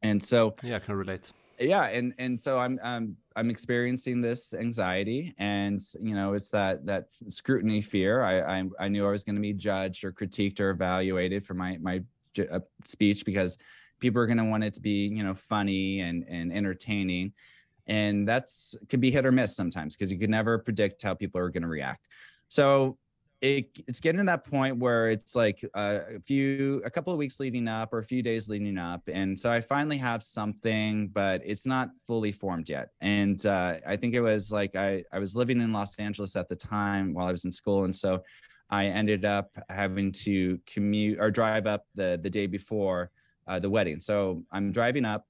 [0.02, 4.54] and so yeah, I can relate yeah and and so i'm i'm i'm experiencing this
[4.54, 8.24] anxiety and you know it's that that scrutiny fear.
[8.24, 11.54] I i, I knew i was going to be judged or critiqued or evaluated for
[11.54, 12.04] my my
[12.52, 13.58] uh, speech because
[14.00, 17.34] people are going to want it to be you know funny and and entertaining.
[17.88, 21.40] And that's could be hit or miss sometimes because you can never predict how people
[21.40, 22.08] are going to react.
[22.48, 22.98] So
[23.44, 27.20] it, it's getting to that point where it's like uh, a few a couple of
[27.20, 29.02] weeks leading up or a few days leading up.
[29.08, 32.90] And so i finally have something but it's not fully formed yet.
[33.02, 36.48] And uh, i think it was like I, I was living in los angeles at
[36.48, 37.84] the time while i was in school.
[37.84, 38.24] And so
[38.70, 43.12] i ended up having to commute or drive up the the day before
[43.46, 44.00] uh, the wedding.
[44.00, 45.26] So i'm driving up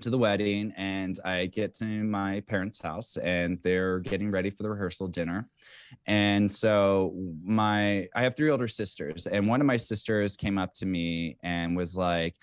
[0.00, 4.62] to the wedding and I get to my parents' house and they're getting ready for
[4.62, 5.48] the rehearsal dinner.
[6.06, 10.74] And so my I have three older sisters and one of my sisters came up
[10.74, 12.34] to me and was like,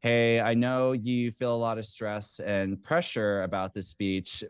[0.00, 4.42] "Hey, I know you feel a lot of stress and pressure about this speech.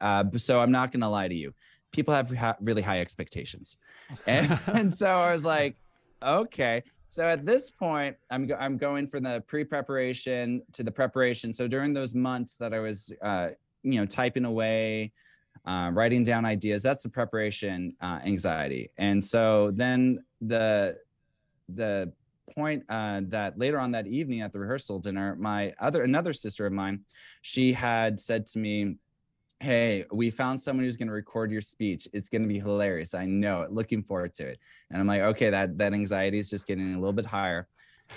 [0.00, 1.54] Uh, so I'm not going to lie to you.
[1.92, 3.78] People have ha- really high expectations."
[4.26, 5.76] And, and so I was like,
[6.22, 6.82] "Okay."
[7.14, 11.52] So at this point, I'm go- I'm going from the pre-preparation to the preparation.
[11.52, 13.50] So during those months that I was, uh,
[13.84, 15.12] you know, typing away,
[15.64, 18.90] uh, writing down ideas, that's the preparation uh, anxiety.
[18.98, 20.98] And so then the
[21.68, 22.12] the
[22.52, 26.66] point uh, that later on that evening at the rehearsal dinner, my other another sister
[26.66, 27.04] of mine,
[27.42, 28.96] she had said to me,
[29.64, 32.06] hey, we found someone who's going to record your speech.
[32.12, 33.14] It's going to be hilarious.
[33.14, 33.72] I know it.
[33.72, 34.58] Looking forward to it.
[34.90, 37.66] And I'm like, okay, that that anxiety is just getting a little bit higher.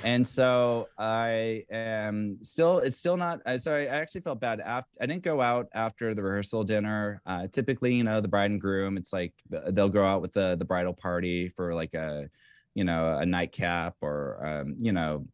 [0.03, 4.59] And so I am still, it's still not, I sorry, I actually felt bad.
[4.59, 7.21] After, I didn't go out after the rehearsal dinner.
[7.25, 9.33] Uh, typically, you know, the bride and groom, it's like
[9.69, 12.29] they'll go out with the, the bridal party for like a,
[12.75, 15.25] you know, a nightcap or, um, you know,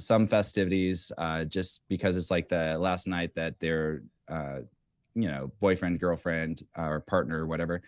[0.00, 4.58] some festivities uh, just because it's like the last night that they're uh,
[5.14, 7.82] you know boyfriend girlfriend uh, or partner or whatever.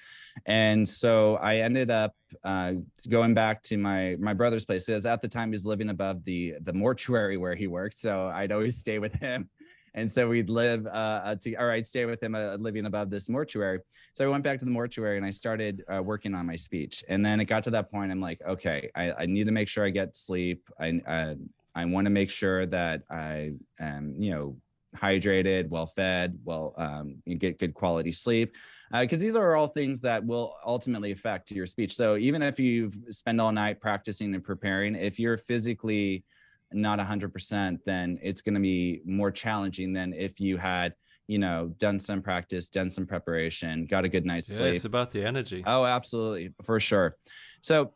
[0.46, 2.72] And so i ended up uh,
[3.08, 4.86] going back to my my brother's place.
[4.86, 8.26] Because at the time he was living above the the mortuary where he worked so
[8.34, 9.48] i'd always stay with him.
[9.94, 13.10] And so we'd live uh, uh to, or i'd stay with him uh, living above
[13.10, 13.80] this mortuary.
[14.14, 17.04] So i went back to the mortuary and i started uh, working on my speech.
[17.08, 19.68] And then it got to that point i'm like okay i, I need to make
[19.68, 20.70] sure i get sleep.
[20.80, 21.34] I uh,
[21.74, 24.56] i want to make sure that i am you know
[24.96, 28.54] hydrated, well fed, well, um, you get good quality sleep.
[28.92, 31.94] Because uh, these are all things that will ultimately affect your speech.
[31.96, 36.24] So even if you spend all night practicing and preparing, if you're physically
[36.72, 40.94] not 100%, then it's going to be more challenging than if you had
[41.26, 44.74] you know, done some practice, done some preparation, got a good night's yeah, sleep.
[44.74, 45.62] It's about the energy.
[45.66, 47.16] Oh, absolutely, for sure.
[47.60, 47.94] So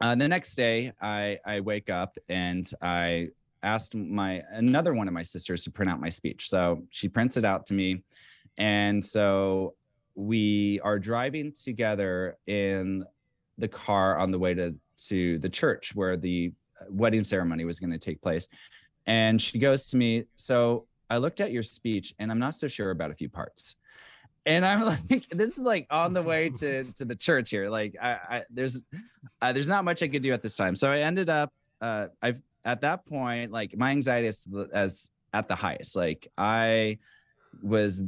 [0.00, 3.28] uh, the next day, I I wake up and I
[3.62, 6.48] asked my another one of my sisters to print out my speech.
[6.48, 8.02] So she prints it out to me.
[8.58, 9.74] And so
[10.14, 13.04] we are driving together in
[13.58, 14.74] the car on the way to
[15.08, 18.48] to the church where the uh, wedding ceremony was going to take place.
[19.06, 22.68] And she goes to me, So I looked at your speech and I'm not so
[22.68, 23.76] sure about a few parts.
[24.46, 27.68] And I'm like, this is like on the way to to the church here.
[27.70, 28.82] Like, I, I there's
[29.40, 30.74] uh, there's not much I could do at this time.
[30.74, 35.48] So I ended up, uh, I've at that point, like my anxiety is as at
[35.48, 35.96] the highest.
[35.96, 36.98] Like I
[37.62, 38.00] was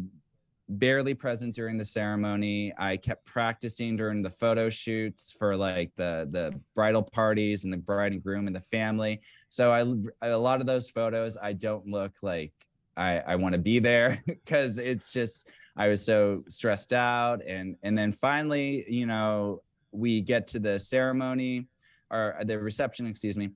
[0.69, 2.73] barely present during the ceremony.
[2.79, 7.77] I kept practicing during the photo shoots for like the the bridal parties and the
[7.77, 9.21] bride and groom and the family.
[9.49, 12.53] So I a lot of those photos I don't look like
[12.97, 17.77] I I want to be there because it's just I was so stressed out and
[17.83, 21.67] and then finally, you know, we get to the ceremony
[22.11, 23.51] or the reception, excuse me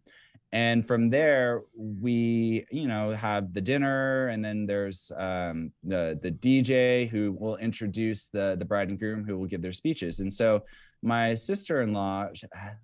[0.52, 6.30] and from there we you know have the dinner and then there's um, the the
[6.30, 10.20] dj who will introduce the the bride and groom who will give their speeches.
[10.20, 10.62] And so
[11.02, 12.28] my sister-in-law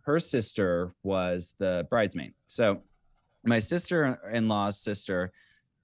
[0.02, 2.34] her sister was the bridesmaid.
[2.46, 2.82] So
[3.44, 5.32] my sister-in-law's sister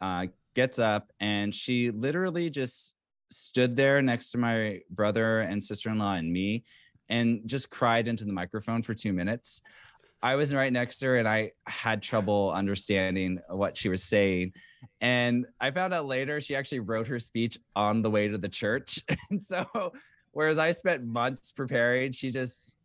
[0.00, 2.94] uh, gets up and she literally just
[3.30, 6.64] stood there next to my brother and sister-in-law and me
[7.08, 9.60] and just cried into the microphone for two minutes
[10.22, 14.52] I was right next to her and I had trouble understanding what she was saying.
[15.00, 18.48] And I found out later she actually wrote her speech on the way to the
[18.48, 19.00] church.
[19.30, 19.64] And so,
[20.32, 22.76] whereas I spent months preparing, she just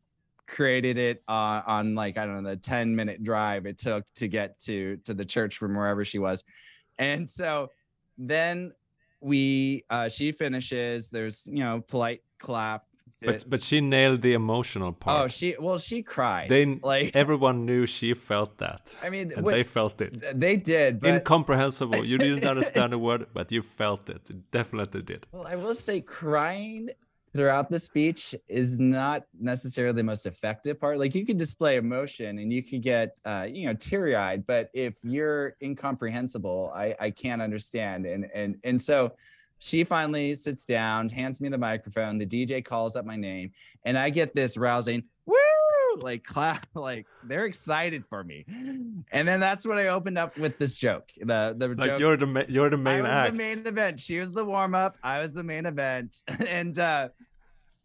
[0.47, 4.27] created it uh, on like I don't know the 10 minute drive it took to
[4.27, 6.43] get to to the church from wherever she was.
[6.97, 7.71] And so
[8.17, 8.73] then
[9.21, 12.85] we uh she finishes there's you know polite clap
[13.21, 15.23] but but she nailed the emotional part.
[15.23, 16.49] Oh, she well, she cried.
[16.49, 18.95] They like everyone knew she felt that.
[19.01, 20.39] I mean, and they felt it.
[20.39, 20.99] They did.
[20.99, 21.09] But...
[21.15, 22.05] Incomprehensible.
[22.05, 24.21] You didn't understand a word, but you felt it.
[24.29, 25.27] You definitely did.
[25.31, 26.89] Well, I will say, crying
[27.33, 30.97] throughout the speech is not necessarily the most effective part.
[30.97, 34.69] Like you can display emotion and you could get, uh, you know, teary eyed, but
[34.73, 38.05] if you're incomprehensible, I I can't understand.
[38.05, 39.13] And and and so
[39.65, 42.19] she finally sits down, hands me the microphone.
[42.19, 43.51] The DJ calls up my name,
[43.83, 45.35] and I get this rousing woo
[45.97, 48.45] like clap, like they're excited for me.
[49.11, 51.09] And then that's when I opened up with this joke.
[51.19, 53.99] The the like joke, you're the you're the main I was the main event.
[53.99, 54.97] She was the warm up.
[55.03, 57.09] I was the main event, and uh,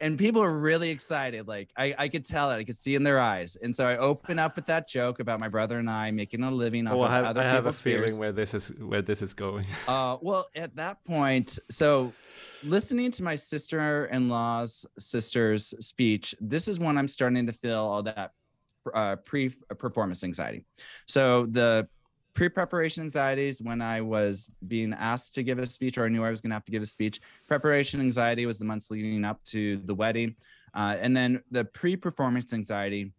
[0.00, 1.46] and people are really excited.
[1.46, 3.56] Like I, I could tell it, I could see in their eyes.
[3.62, 6.50] And so I open up with that joke about my brother and I making a
[6.50, 8.06] living off oh, of I have, other I have a fears.
[8.06, 9.66] feeling where this is where this is going.
[9.88, 12.12] Uh, well, at that point, so
[12.62, 18.32] listening to my sister-in-law's sister's speech, this is when I'm starting to feel all that
[18.94, 20.64] uh, pre-performance anxiety.
[21.06, 21.88] So the
[22.40, 26.30] pre-preparation anxieties when I was being asked to give a speech or I knew I
[26.30, 27.20] was going to have to give a speech.
[27.46, 30.34] Preparation anxiety was the months leading up to the wedding.
[30.72, 33.12] Uh, and then the pre-performance anxiety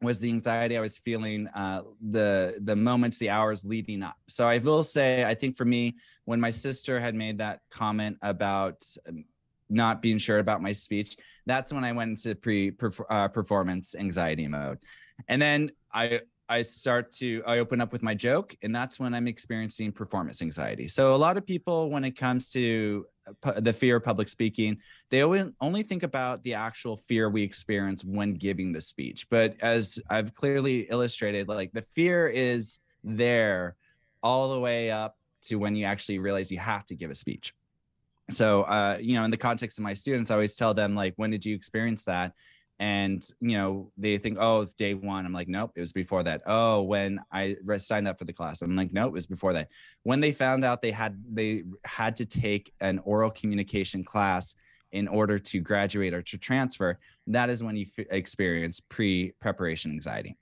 [0.00, 4.14] was the anxiety I was feeling uh, the the moments, the hours leading up.
[4.28, 5.96] So I will say, I think for me,
[6.26, 9.24] when my sister had made that comment about um,
[9.68, 12.72] not being sure about my speech, that's when I went into pre
[13.10, 14.78] uh, performance anxiety mode.
[15.26, 19.14] And then I I start to I open up with my joke, and that's when
[19.14, 20.88] I'm experiencing performance anxiety.
[20.88, 23.06] So a lot of people, when it comes to
[23.44, 24.78] uh, the fear of public speaking,
[25.10, 29.28] they only think about the actual fear we experience when giving the speech.
[29.30, 33.76] But as I've clearly illustrated, like the fear is there
[34.20, 37.54] all the way up to when you actually realize you have to give a speech.
[38.30, 41.14] So, uh, you know, in the context of my students, I always tell them like,
[41.16, 42.32] when did you experience that?
[42.80, 45.26] And you know they think oh it's day one.
[45.26, 46.42] I'm like nope it was before that.
[46.46, 48.62] Oh when i signed up for the class.
[48.62, 49.68] I'm like nope it was before that.
[50.02, 54.54] When they found out they had they had to take an oral communication class
[54.92, 60.36] in order to graduate or to transfer that is when you f- experience pre-preparation anxiety.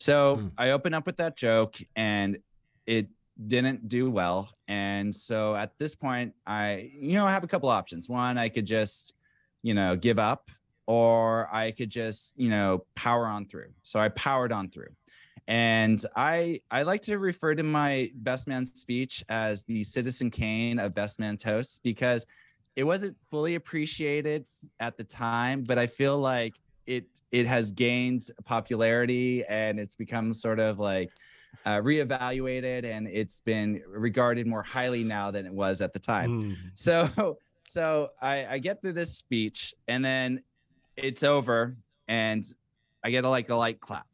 [0.00, 0.50] So mm.
[0.58, 2.38] i open up with that joke and
[2.86, 3.06] it
[3.46, 7.68] didn't do well and so at this point i you know i have a couple
[7.68, 8.08] options.
[8.08, 9.14] One i could just
[9.62, 10.50] you know give up
[10.86, 13.70] or I could just, you know, power on through.
[13.82, 14.94] So I powered on through.
[15.46, 20.78] And I I like to refer to my best man speech as the Citizen Kane
[20.78, 22.24] of best man toasts because
[22.76, 24.46] it wasn't fully appreciated
[24.80, 26.54] at the time, but I feel like
[26.86, 31.10] it it has gained popularity and it's become sort of like
[31.66, 36.42] uh, reevaluated and it's been regarded more highly now than it was at the time.
[36.42, 36.56] Mm.
[36.74, 40.42] So so I, I get through this speech and then
[40.96, 41.76] it's over
[42.08, 42.44] and
[43.02, 44.06] I get a like a light clap,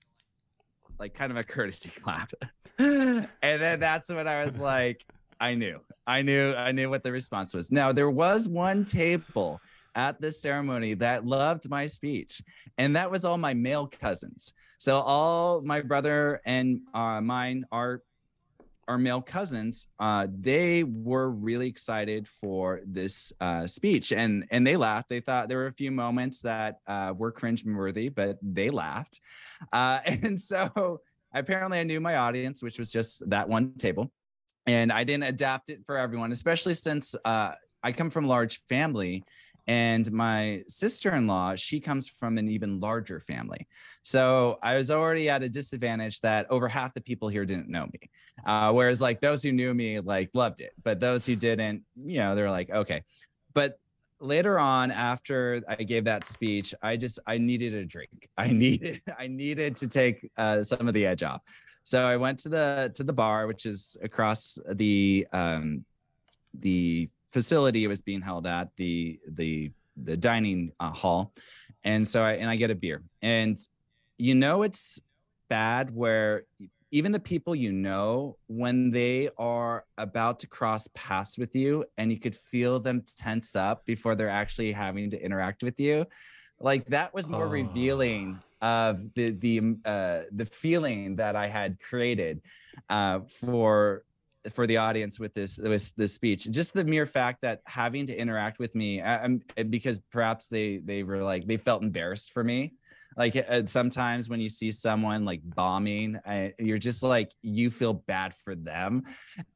[0.99, 2.33] like kind of a courtesy clap.
[2.79, 5.05] and then that's when I was like,
[5.41, 7.71] I knew, I knew, I knew what the response was.
[7.71, 9.61] Now there was one table
[9.95, 12.43] at this ceremony that loved my speech,
[12.79, 14.53] and that was all my male cousins.
[14.79, 18.03] So all my brother and uh, mine are
[18.91, 24.77] our male cousins, uh, they were really excited for this uh, speech, and and they
[24.77, 25.09] laughed.
[25.09, 29.21] They thought there were a few moments that uh, were cringe-worthy, but they laughed.
[29.73, 31.01] Uh, and so
[31.33, 34.11] apparently, I knew my audience, which was just that one table,
[34.67, 37.53] and I didn't adapt it for everyone, especially since uh,
[37.85, 39.23] I come from a large family
[39.71, 43.69] and my sister-in-law she comes from an even larger family.
[44.03, 47.87] So i was already at a disadvantage that over half the people here didn't know
[47.87, 48.11] me
[48.45, 50.73] uh, whereas like those who knew me like loved it.
[50.83, 53.03] But those who didn't you know they're like okay.
[53.55, 53.79] But
[54.19, 58.29] later on after i gave that speech i just i needed a drink.
[58.39, 61.43] I needed i needed to take uh, some of the edge off.
[61.85, 65.85] So i went to the to the bar which is across the um
[66.55, 71.33] the facility it was being held at the the the dining uh, hall
[71.85, 73.69] and so i and i get a beer and
[74.19, 75.01] you know it's
[75.49, 76.45] bad where
[76.93, 82.11] even the people you know when they are about to cross paths with you and
[82.11, 86.05] you could feel them tense up before they're actually having to interact with you
[86.61, 87.49] like that was more oh.
[87.49, 92.41] revealing of the the uh the feeling that i had created
[92.91, 94.05] uh for
[94.53, 96.51] for the audience with this with this speech.
[96.51, 101.03] Just the mere fact that having to interact with me I'm, because perhaps they they
[101.03, 102.75] were like they felt embarrassed for me.
[103.17, 107.93] Like uh, sometimes when you see someone like bombing I, you're just like you feel
[107.93, 109.03] bad for them.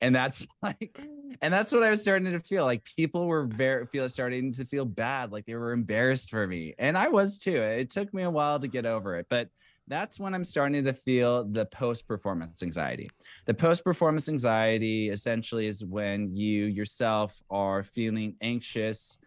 [0.00, 0.98] And that's like
[1.40, 2.64] and that's what i was starting to feel.
[2.64, 6.74] Like people were very feel starting to feel bad like they were embarrassed for me.
[6.78, 7.62] And i was too.
[7.62, 9.26] It took me a while to get over it.
[9.30, 9.48] But
[9.88, 13.10] that's when I'm starting to feel the post performance anxiety.
[13.44, 19.18] The post performance anxiety essentially is when you yourself are feeling anxious,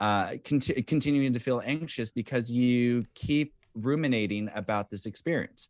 [0.00, 5.68] uh, cont- continuing to feel anxious because you keep ruminating about this experience.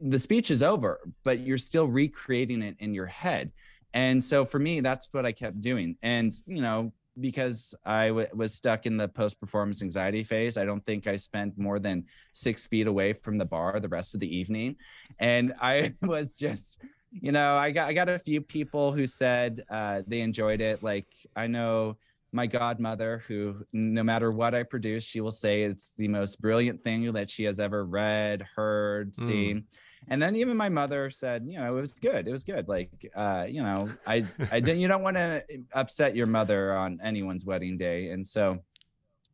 [0.00, 3.50] The speech is over, but you're still recreating it in your head.
[3.94, 5.96] And so for me, that's what I kept doing.
[6.02, 10.56] And, you know, because I w- was stuck in the post performance anxiety phase.
[10.56, 14.14] I don't think I spent more than six feet away from the bar the rest
[14.14, 14.76] of the evening.
[15.18, 16.78] And I was just,
[17.10, 20.82] you know, I got, I got a few people who said uh, they enjoyed it.
[20.82, 21.06] Like,
[21.36, 21.96] I know
[22.32, 26.82] my godmother, who no matter what I produce, she will say it's the most brilliant
[26.84, 29.26] thing that she has ever read, heard, mm.
[29.26, 29.64] seen
[30.08, 32.68] and then even my mother said you know it was good it was good.
[32.68, 36.98] Like uh you know i i didn't you don't want to upset your mother on
[37.02, 38.10] anyone's wedding day.
[38.10, 38.58] And so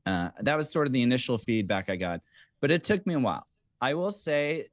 [0.07, 2.21] uh that was sort of the initial feedback i got.
[2.61, 3.47] But it took me a while.
[3.81, 4.69] I will say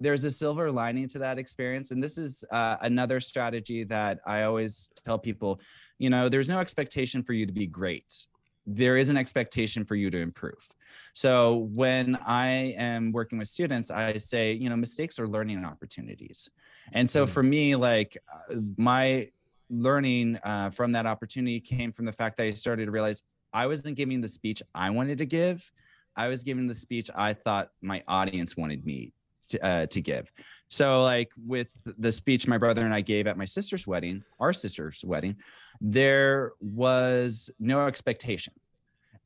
[0.00, 1.90] there's a silver lining to that experience.
[1.90, 5.60] And this is uh, another strategy that i always tell people
[5.98, 8.26] you know there's no expectation for you to be great.
[8.66, 10.66] There is an expectation for you to improve
[11.12, 16.48] so when I am working with students, I say, you know, mistakes are learning opportunities.
[16.92, 17.28] And so mm.
[17.28, 18.16] for me, like
[18.50, 19.30] uh, my
[19.70, 23.22] learning uh, from that opportunity came from the fact that I started to realize
[23.52, 25.70] I wasn't giving the speech I wanted to give.
[26.16, 29.12] I was giving the speech I thought my audience wanted me
[29.48, 30.30] to, uh, to give.
[30.68, 34.52] So, like with the speech my brother and I gave at my sister's wedding, our
[34.52, 35.36] sister's wedding,
[35.80, 38.54] there was no expectation.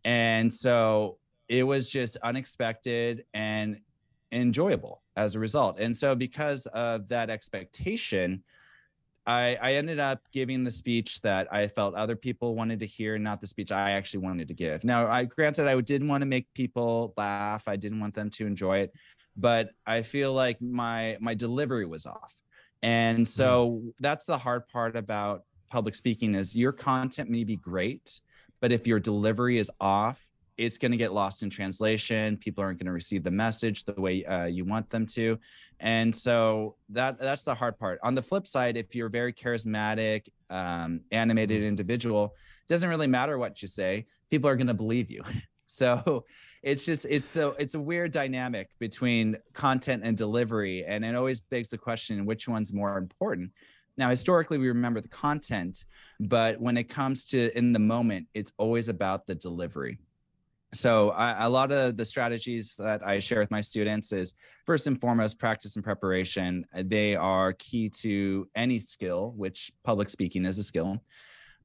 [0.04, 1.18] And so
[1.48, 3.80] it was just unexpected and
[4.32, 5.78] enjoyable as a result.
[5.78, 8.42] And so, because of that expectation,
[9.26, 13.18] I, I, ended up giving the speech that I felt other people wanted to hear,
[13.18, 14.84] not the speech I actually wanted to give.
[14.84, 17.68] Now, I granted I didn't want to make people laugh.
[17.68, 18.92] I didn't want them to enjoy it,
[19.36, 22.34] but I feel like my my delivery was off.
[22.82, 23.92] And so mm.
[23.98, 28.20] that's the hard part about public speaking is your content may be great,
[28.60, 30.27] but if your delivery is off,
[30.58, 32.36] it's going to get lost in translation.
[32.36, 35.38] People aren't going to receive the message the way uh, you want them to,
[35.80, 38.00] and so that that's the hard part.
[38.02, 42.34] On the flip side, if you're a very charismatic, um, animated individual,
[42.64, 44.06] it doesn't really matter what you say.
[44.30, 45.22] People are going to believe you.
[45.70, 46.24] So
[46.62, 51.42] it's just it's a it's a weird dynamic between content and delivery, and it always
[51.42, 53.52] begs the question: which one's more important?
[53.98, 55.84] Now, historically, we remember the content,
[56.20, 59.98] but when it comes to in the moment, it's always about the delivery
[60.72, 64.34] so I, a lot of the strategies that i share with my students is
[64.66, 66.66] first and foremost practice and preparation.
[66.76, 70.98] Uh, they are key to any skill which public speaking is a skill.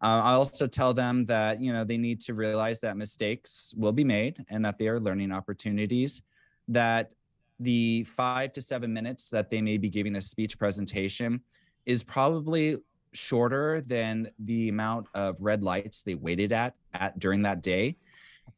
[0.02, 3.92] Uh, i also tell them that you know they need to realize that mistakes will
[3.92, 6.22] be made and that they are learning opportunities
[6.68, 7.14] that
[7.60, 11.42] the five to seven minutes that they may be giving a speech presentation
[11.86, 12.78] is probably
[13.14, 17.96] shorter than the amount of red lights they waited at, at during that day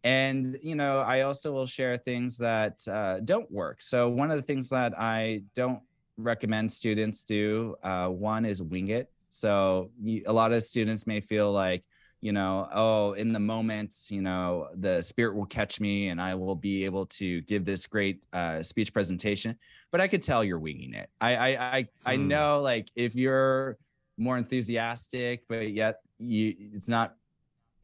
[0.04, 3.82] and you know i also will share things that uh, don't work.
[3.82, 5.82] So one of the things that i don't
[6.18, 9.12] recommend students do uh, one is wing it.
[9.30, 11.84] So you, a lot of students may feel like
[12.22, 16.34] you know oh in the moment you know the spirit will catch me and i
[16.34, 19.58] will be able to give this great uh, speech presentation.
[19.92, 21.10] But i could tell you're winging it.
[21.20, 22.28] I i i, I Hmm.
[22.28, 23.78] know like if you're
[24.18, 27.16] more enthusiastic but yet you it's not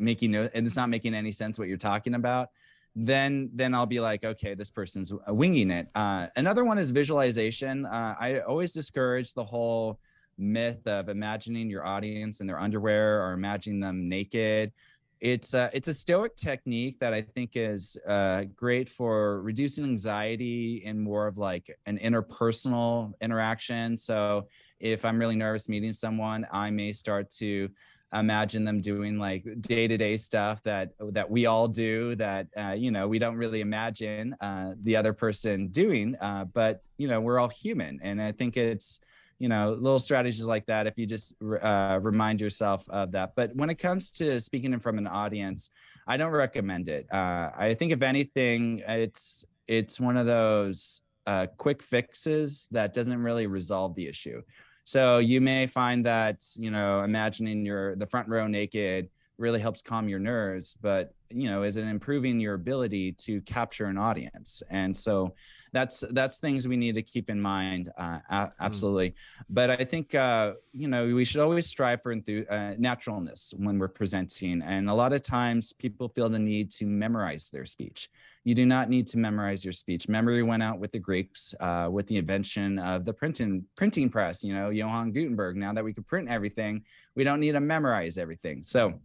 [0.01, 2.49] making no and it's not making any sense what you're talking about
[2.95, 5.87] then then i'll be like okay this person's winging it.
[5.95, 7.85] Uh, another one is visualization.
[7.85, 9.99] Uh, i always discourage the whole
[10.37, 14.71] myth of imagining your audience in their underwear or imagining them naked.
[15.19, 20.83] It's a, it's a stoic technique that i think is uh, great for reducing anxiety
[20.85, 23.95] and more of like an interpersonal interaction.
[23.95, 24.47] So
[24.81, 27.69] if i'm really nervous meeting someone i may start to
[28.13, 33.07] imagine them doing like day-to-day stuff that that we all do that uh, you know
[33.07, 37.47] we don't really imagine uh, the other person doing uh, but you know we're all
[37.47, 37.99] human.
[38.03, 38.99] And i think it's
[39.39, 43.33] you know little strategies like that if you just uh, remind yourself of that.
[43.35, 45.69] But when it comes to speaking in front of an audience
[46.07, 47.07] i don't recommend it.
[47.11, 53.21] Uh, i think if anything it's it's one of those uh, quick fixes that doesn't
[53.21, 54.41] really resolve the issue
[54.83, 59.09] so you may find that you know imagining your the front row naked
[59.41, 63.85] really helps calm your nerves, but you know, is it improving your ability to capture
[63.85, 64.61] an audience?
[64.69, 65.33] And so
[65.73, 67.91] that's that's things we need to keep in mind.
[67.97, 69.15] Uh, a- absolutely,
[69.49, 73.79] but I think uh, you know we should always strive for enthu- uh, naturalness when
[73.79, 74.61] we're presenting.
[74.61, 78.09] And a lot of times, people feel the need to memorize their speech.
[78.43, 80.09] You do not need to memorize your speech.
[80.09, 84.43] Memory went out with the Greeks uh, with the invention of the printing printing press.
[84.43, 85.55] You know, Johann Gutenberg.
[85.55, 86.83] Now that we can print everything,
[87.15, 88.63] we don't need to memorize everything.
[88.65, 88.99] So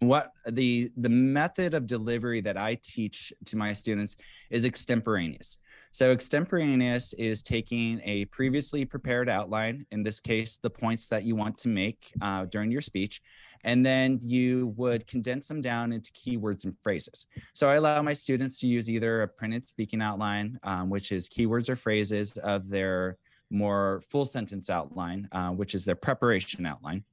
[0.00, 4.16] what the the method of delivery that I teach to my students
[4.50, 5.58] is extemporaneous.
[5.92, 11.34] So extemporaneous is taking a previously prepared outline, in this case, the points that you
[11.34, 13.22] want to make uh, during your speech,
[13.64, 17.26] and then you would condense them down into keywords and phrases.
[17.54, 21.28] So I allow my students to use either a printed speaking outline, um, which is
[21.28, 23.16] keywords or phrases of their
[23.50, 27.04] more full sentence outline, uh, which is their preparation outline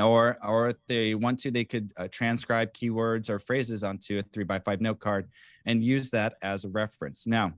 [0.00, 4.22] or or if they want to they could uh, transcribe keywords or phrases onto a
[4.22, 5.28] three by five note card
[5.66, 7.52] and use that as a reference now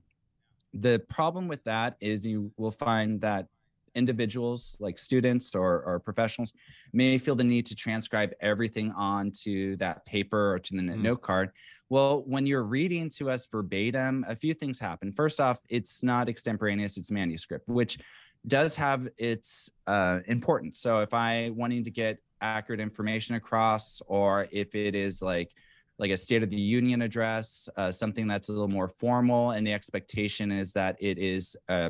[0.73, 3.47] the problem with that is you will find that
[3.95, 6.53] individuals like students or, or professionals
[6.93, 11.01] may feel the need to transcribe everything onto that paper or to the Mm.
[11.01, 11.49] note card.
[11.89, 15.11] Well when you're reading to us verbatim a few things happen.
[15.13, 17.97] First off it's not extemporaneous it's manuscript which
[18.45, 20.79] does have its uh, importance.
[20.79, 25.51] So if i wanting to get accurate information across or if it is like
[25.99, 29.65] like a state of the union address uh, something that's a little more formal and
[29.65, 31.89] the expectation is that it is uh,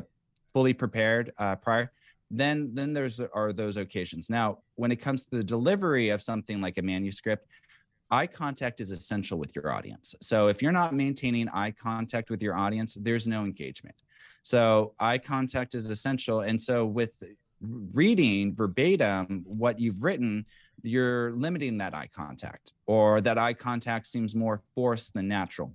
[0.52, 1.90] fully prepared uh, prior
[2.30, 4.28] then then there's are those occasions.
[4.28, 7.46] Now when it comes to the delivery of something like a manuscript
[8.10, 10.14] eye contact is essential with your audience.
[10.20, 13.96] So if you're not maintaining eye contact with your audience there's no engagement.
[14.42, 16.40] So eye contact is essential.
[16.40, 17.22] And so with
[17.60, 20.46] reading verbatim what you've written
[20.82, 25.72] you're limiting that eye contact or that eye contact seems more forced than natural.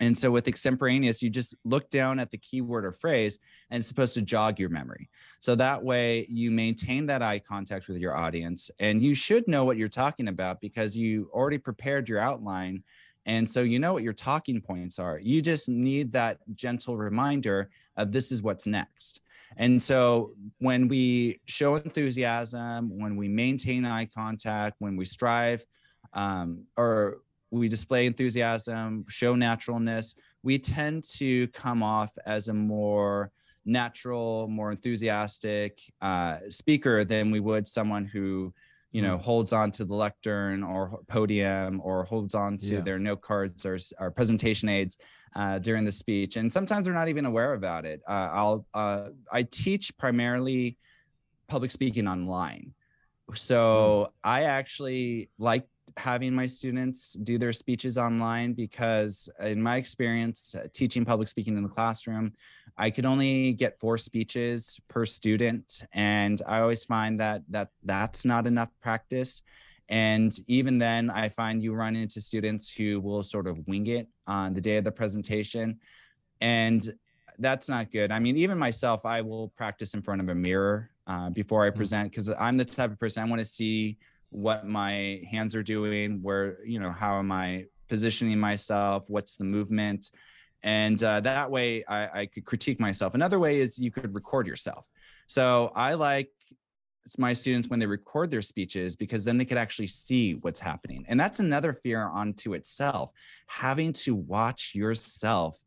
[0.00, 3.38] And so with extemporaneous you just look down at the keyword or phrase
[3.70, 5.08] and it's supposed to jog your memory.
[5.40, 9.64] So that way you maintain that eye contact with your audience and you should know
[9.64, 12.82] what you're talking about because you already prepared your outline.
[13.26, 15.18] And so you know what your talking points are.
[15.18, 19.20] You just need that gentle reminder of this is what's next
[19.56, 25.64] and so when we show enthusiasm, when we maintain eye contact, when we strive
[26.12, 27.18] um, or
[27.50, 33.30] we display enthusiasm, show naturalness, we tend to come off as a more
[33.64, 38.52] natural, more enthusiastic uh, speaker than we would someone who,
[38.92, 42.80] you know, holds on to the lectern or podium or holds on to Yeah.
[42.80, 44.96] their note cards or, or presentation aids
[45.34, 48.00] uh, during the speech, and sometimes they're not even aware about it.
[48.08, 50.78] Uh, I'll uh, I teach primarily
[51.48, 52.74] public speaking online,
[53.34, 55.66] so I actually like
[55.96, 61.56] having my students do their speeches online because in my experience uh, teaching public speaking
[61.56, 62.32] in the classroom
[62.76, 68.24] i could only get four speeches per student and i always find that that that's
[68.24, 69.42] not enough practice
[69.88, 74.08] and even then, I find you run into students who will sort of wing it
[74.26, 75.78] on the day of the presentation.
[76.40, 76.94] And
[77.38, 78.10] that's not good.
[78.12, 81.70] I mean, even myself, I will practice in front of a mirror uh, before I
[81.70, 81.76] Mm.
[81.76, 83.98] present because I'm the type of person I want to see
[84.30, 89.44] what my hands are doing, where, you know, how am I positioning myself, what's the
[89.44, 90.10] movement.
[90.62, 93.14] And uh, that way I, I could critique myself.
[93.14, 94.86] Another way is you could record yourself.
[95.26, 96.30] So I like
[97.18, 101.04] my students when they record their speeches because then they could actually see what's happening.
[101.08, 103.12] And that's another fear onto itself,
[103.46, 105.58] having to watch yourself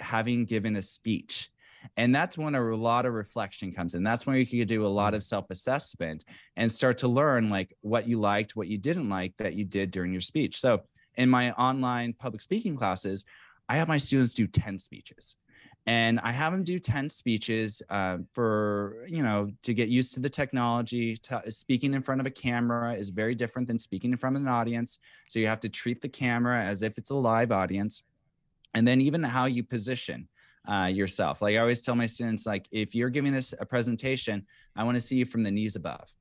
[0.00, 1.50] having given a speech.
[1.96, 4.02] And that's when a lot of reflection comes in.
[4.02, 6.24] That's when you can do a lot of self assessment
[6.56, 9.90] and start to learn like what you liked, what you didn't like that you did
[9.90, 10.60] during your speech.
[10.60, 10.82] So
[11.16, 13.24] in my online public speaking classes,
[13.68, 15.36] I have my students do 10 speeches
[15.90, 20.20] and I have them do 10 speeches uh, for, you know, to get used to
[20.20, 21.16] the technology.
[21.16, 24.42] To, speaking in front of a camera is very different than speaking in front of
[24.42, 25.00] an audience.
[25.26, 28.04] So you have to treat the camera as if it's a live audience.
[28.74, 30.28] And then even how you position
[30.70, 31.42] uh, yourself.
[31.42, 34.94] Like I always tell my students, like, if you're giving this a presentation, I want
[34.94, 36.14] to see you from the knees above.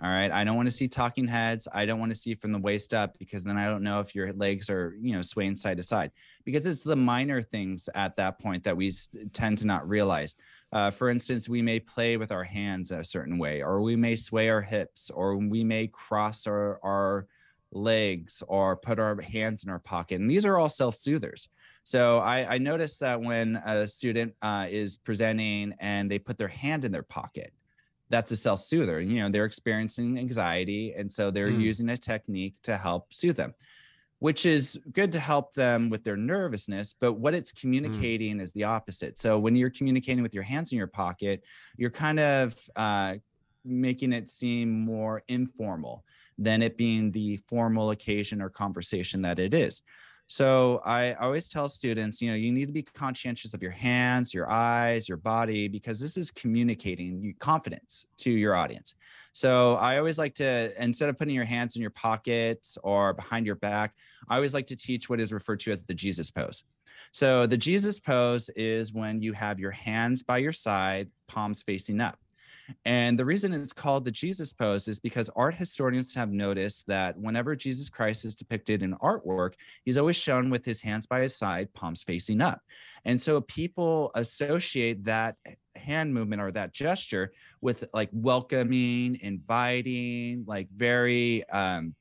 [0.00, 0.30] All right.
[0.30, 1.66] I don't want to see talking heads.
[1.72, 4.14] I don't want to see from the waist up because then I don't know if
[4.14, 6.12] your legs are, you know, swaying side to side
[6.44, 8.92] because it's the minor things at that point that we
[9.32, 10.36] tend to not realize.
[10.72, 14.14] Uh, for instance, we may play with our hands a certain way, or we may
[14.14, 17.26] sway our hips, or we may cross our, our
[17.72, 20.20] legs or put our hands in our pocket.
[20.20, 21.48] And these are all self soothers.
[21.82, 26.48] So I, I noticed that when a student uh, is presenting and they put their
[26.48, 27.52] hand in their pocket,
[28.10, 29.00] that's a self soother.
[29.00, 30.94] You know, they're experiencing anxiety.
[30.96, 31.60] And so they're mm.
[31.60, 33.54] using a technique to help soothe them,
[34.18, 36.94] which is good to help them with their nervousness.
[36.98, 37.60] But what it's mm.
[37.60, 38.42] communicating mm.
[38.42, 39.18] is the opposite.
[39.18, 41.42] So when you're communicating with your hands in your pocket,
[41.76, 43.16] you're kind of uh,
[43.64, 46.04] making it seem more informal
[46.38, 49.82] than it being the formal occasion or conversation that it is.
[50.30, 54.34] So I always tell students, you know, you need to be conscientious of your hands,
[54.34, 58.94] your eyes, your body, because this is communicating confidence to your audience.
[59.32, 63.46] So I always like to, instead of putting your hands in your pockets or behind
[63.46, 63.94] your back,
[64.28, 66.62] I always like to teach what is referred to as the Jesus pose.
[67.12, 72.00] So the Jesus pose is when you have your hands by your side, palms facing
[72.00, 72.18] up.
[72.84, 77.18] And the reason it's called the Jesus pose is because art historians have noticed that
[77.18, 79.54] whenever Jesus Christ is depicted in artwork,
[79.84, 82.60] he's always shown with his hands by his side, palms facing up.
[83.04, 85.36] And so people associate that
[85.76, 91.94] hand movement or that gesture with like welcoming, inviting, like very um,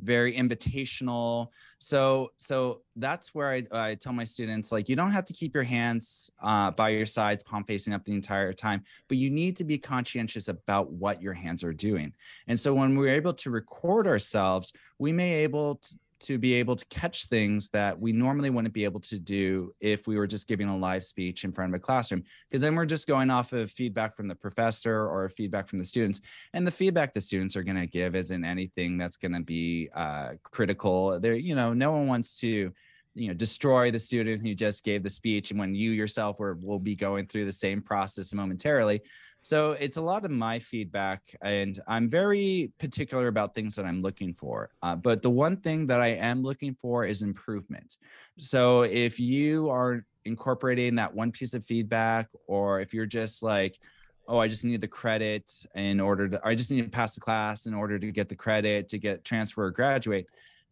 [0.00, 1.48] very invitational.
[1.78, 5.54] So so that's where I, I tell my students like you don't have to keep
[5.54, 9.56] your hands uh, by your sides palm facing up the entire time but you need
[9.56, 12.12] to be conscientious about what your hands are doing.
[12.48, 16.76] And so when we're able to record ourselves we may able to, to be able
[16.76, 20.48] to catch things that we normally wouldn't be able to do if we were just
[20.48, 23.52] giving a live speech in front of a classroom because then we're just going off
[23.52, 26.20] of feedback from the professor or feedback from the students
[26.54, 29.88] and the feedback the students are going to give isn't anything that's going to be
[29.94, 31.18] uh, critical.
[31.20, 32.72] There you know no one wants to
[33.14, 36.54] you know destroy the student who just gave the speech and when you yourself were
[36.54, 39.00] will be going through the same process momentarily
[39.42, 44.02] so it's a lot of my feedback, and I'm very particular about things that I'm
[44.02, 44.70] looking for.
[44.82, 47.96] Uh, but the one thing that I am looking for is improvement.
[48.36, 53.78] So if you are incorporating that one piece of feedback, or if you're just like,
[54.26, 57.20] oh, I just need the credit in order to, I just need to pass the
[57.20, 60.26] class in order to get the credit to get transfer or graduate,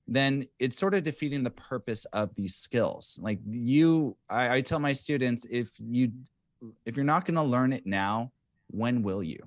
[0.07, 3.19] then it's sort of defeating the purpose of these skills.
[3.23, 6.13] Like you, I, I tell my students, if you,
[6.85, 8.31] if you're not going to learn it now,
[8.69, 9.39] when will you?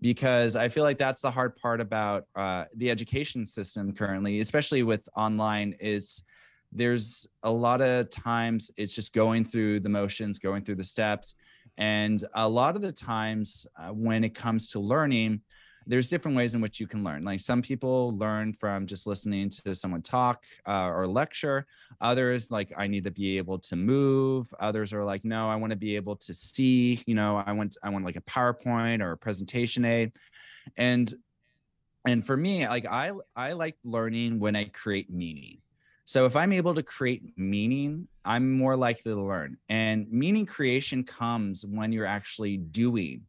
[0.00, 4.82] Because I feel like that's the hard part about uh, the education system currently, especially
[4.82, 6.22] with online, is
[6.70, 11.34] there's a lot of times it's just going through the motions, going through the steps.
[11.78, 15.40] And a lot of the times uh, when it comes to learning,
[15.88, 17.22] there's different ways in which you can learn.
[17.22, 21.66] Like some people learn from just listening to someone talk uh, or lecture.
[22.02, 24.52] Others like I need to be able to move.
[24.60, 27.02] Others are like, no, I want to be able to see.
[27.06, 30.12] You know, I want I want like a PowerPoint or a presentation aid,
[30.76, 31.12] and
[32.06, 35.58] and for me, like I I like learning when I create meaning.
[36.04, 39.58] So if I'm able to create meaning, I'm more likely to learn.
[39.68, 43.22] And meaning creation comes when you're actually doing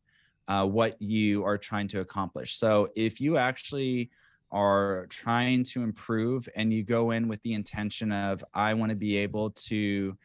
[0.50, 2.58] uh, what you are trying to accomplish.
[2.58, 4.10] So if you actually
[4.52, 8.96] are trying to improve and you go in with the intention of, I want to
[8.96, 10.18] be able to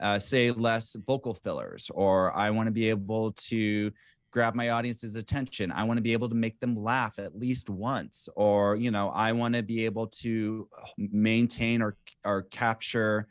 [0.00, 3.90] uh, say less vocal fillers, or I want to be able to
[4.30, 5.70] grab my audience's attention.
[5.72, 9.10] I want to be able to make them laugh at least once, or, you know,
[9.10, 13.26] I want to be able to maintain or, or capture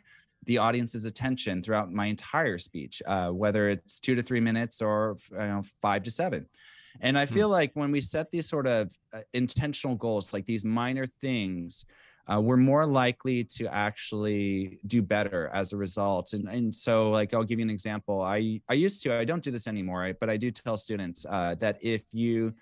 [0.45, 5.17] the audience's attention throughout my entire speech, uh, whether it's two to three minutes or
[5.31, 6.47] you know, five to seven.
[6.99, 7.33] And I hmm.
[7.33, 11.85] feel like when we set these sort of uh, intentional goals, like these minor things,
[12.31, 16.33] uh, we're more likely to actually do better as a result.
[16.33, 18.21] And, and so, like, I'll give you an example.
[18.21, 21.55] I, I used to, I don't do this anymore, but I do tell students uh,
[21.55, 22.53] that if you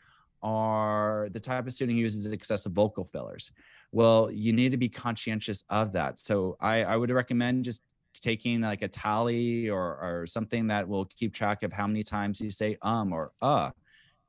[0.42, 3.52] are the type of student who uses excessive vocal fillers,
[3.92, 6.20] well, you need to be conscientious of that.
[6.20, 7.82] So I, I would recommend just
[8.22, 12.42] taking like a tally or, or something that will keep track of how many times
[12.42, 13.70] you say um or uh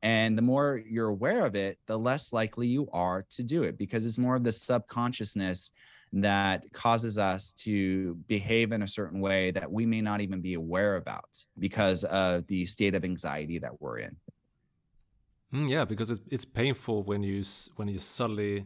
[0.03, 3.77] and the more you're aware of it, the less likely you are to do it
[3.77, 5.73] because it's more of the subconsciousness
[6.13, 10.55] that causes us to behave in a certain way that we may not even be
[10.55, 14.17] aware about because of the state of anxiety that we're in.
[15.53, 17.45] Mm, yeah, because it's, it's painful when you
[17.77, 18.65] when you suddenly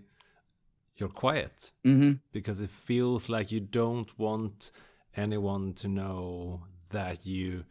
[0.97, 2.13] you're quiet mm-hmm.
[2.33, 4.71] because it feels like you don't want
[5.17, 7.65] anyone to know that you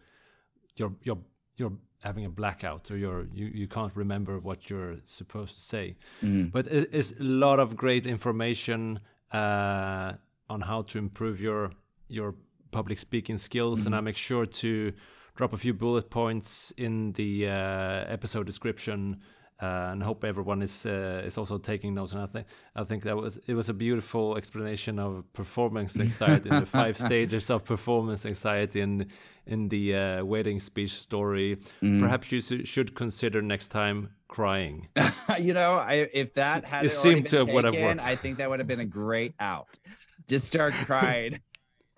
[0.75, 1.19] you're you're
[1.57, 5.95] you're having a blackout or you're you, you can't remember what you're supposed to say
[6.21, 6.51] mm.
[6.51, 8.99] but it, it's a lot of great information
[9.31, 10.13] uh,
[10.49, 11.71] on how to improve your
[12.07, 12.35] your
[12.71, 13.87] public speaking skills mm-hmm.
[13.87, 14.91] and i make sure to
[15.35, 19.19] drop a few bullet points in the uh, episode description
[19.63, 22.11] uh, and hope everyone is uh, is also taking notes.
[22.13, 26.49] And I think I think that was it was a beautiful explanation of performance anxiety
[26.49, 29.07] and the five stages of performance anxiety in
[29.45, 31.57] in the uh, wedding speech story.
[31.81, 32.01] Mm.
[32.01, 34.89] Perhaps you should consider next time crying.
[35.39, 38.01] you know, I, if that had it seemed to taken, would have worked.
[38.01, 39.79] I think that would have been a great out.
[40.27, 41.39] Just start crying.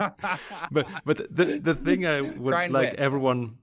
[0.72, 2.99] but but the the thing I would Crying like wit.
[2.99, 3.57] everyone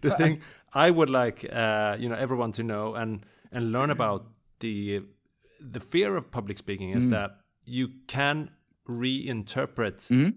[0.00, 0.40] the thing
[0.74, 4.26] I would like uh, you know everyone to know and and learn about
[4.60, 5.02] the
[5.60, 7.10] the fear of public speaking is mm.
[7.10, 7.30] that
[7.64, 8.50] you can
[8.88, 10.34] reinterpret mm.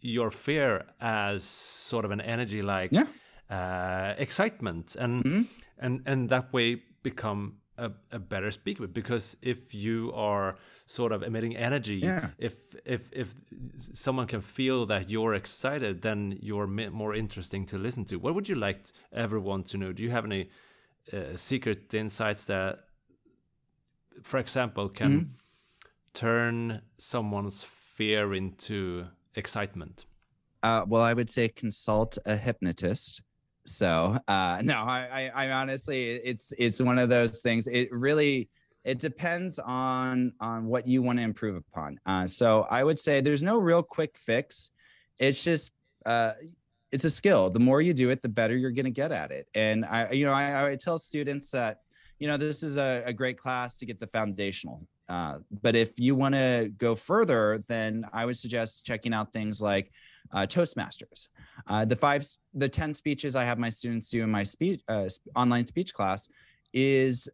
[0.00, 3.06] your fear as sort of an energy like yeah.
[3.50, 5.46] uh, excitement and mm.
[5.78, 10.56] and and that way become a, a better speaker because if you are
[10.86, 12.28] sort of emitting energy yeah.
[12.38, 12.54] if
[12.84, 13.34] if if
[13.92, 18.48] someone can feel that you're excited then you're more interesting to listen to what would
[18.48, 18.78] you like
[19.12, 20.50] everyone to know do you have any
[21.12, 22.80] uh, secret insights that
[24.22, 25.28] for example can mm -hmm.
[26.12, 27.64] turn someone's
[27.96, 30.06] fear into excitement
[30.62, 33.22] uh, well i would say consult a hypnotist
[33.70, 37.66] so uh, no, I, I, I honestly, it's it's one of those things.
[37.66, 38.48] It really
[38.84, 41.98] it depends on on what you want to improve upon.
[42.06, 44.70] Uh, so I would say there's no real quick fix.
[45.18, 45.72] It's just
[46.06, 46.32] uh,
[46.90, 47.50] it's a skill.
[47.50, 49.46] The more you do it, the better you're going to get at it.
[49.54, 51.78] And I, you know, I, I tell students that
[52.18, 54.86] you know this is a, a great class to get the foundational.
[55.08, 59.60] Uh, but if you want to go further, then I would suggest checking out things
[59.60, 59.90] like
[60.32, 61.28] uh, Toastmasters.
[61.66, 65.08] Uh, the five, the 10 speeches I have my students do in my speech, uh,
[65.34, 66.28] online speech class
[66.72, 67.28] is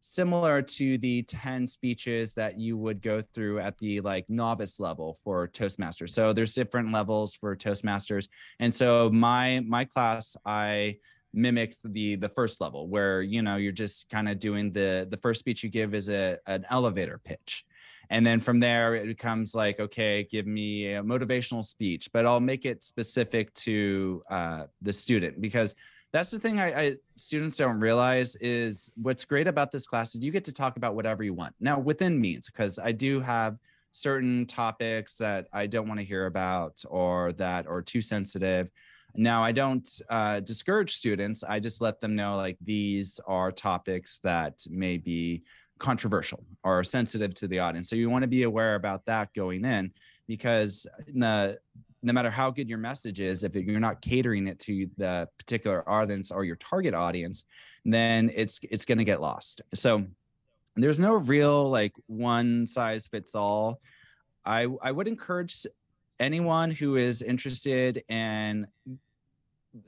[0.00, 5.18] similar to the 10 speeches that you would go through at the like novice level
[5.22, 6.10] for Toastmasters.
[6.10, 8.28] So there's different levels for Toastmasters.
[8.58, 10.96] And so my, my class, I,
[11.32, 15.16] mimicked the the first level where you know you're just kind of doing the the
[15.18, 17.64] first speech you give is a an elevator pitch
[18.10, 22.40] and then from there it becomes like okay give me a motivational speech but i'll
[22.40, 25.74] make it specific to uh, the student because
[26.12, 30.24] that's the thing I, I, students don't realize is what's great about this class is
[30.24, 31.54] you get to talk about whatever you want.
[31.60, 33.58] Now within means because i do have
[33.92, 38.68] certain topics that i don't want to hear about or that are too sensitive.
[39.14, 44.18] Now i don't uh, discourage students i just let them know like these are topics
[44.22, 45.42] that may be
[45.80, 47.90] controversial or sensitive to the audience.
[47.90, 49.92] So you want to be aware about that going in
[50.28, 51.58] because the,
[52.02, 55.88] no matter how good your message is, if you're not catering it to the particular
[55.88, 57.44] audience or your target audience,
[57.84, 59.60] then it's it's going to get lost.
[59.74, 60.06] So
[60.76, 63.80] there's no real like one size fits all.
[64.44, 65.66] I I would encourage
[66.18, 68.66] anyone who is interested in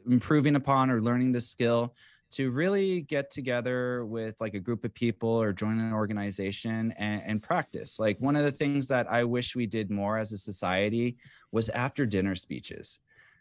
[0.09, 1.95] improving upon or learning this skill
[2.33, 7.23] to really get together with like a group of people or join an organization and,
[7.25, 7.99] and, practice.
[7.99, 11.19] Like one of the things that I wish we did more as a society
[11.51, 12.99] was after dinner speeches.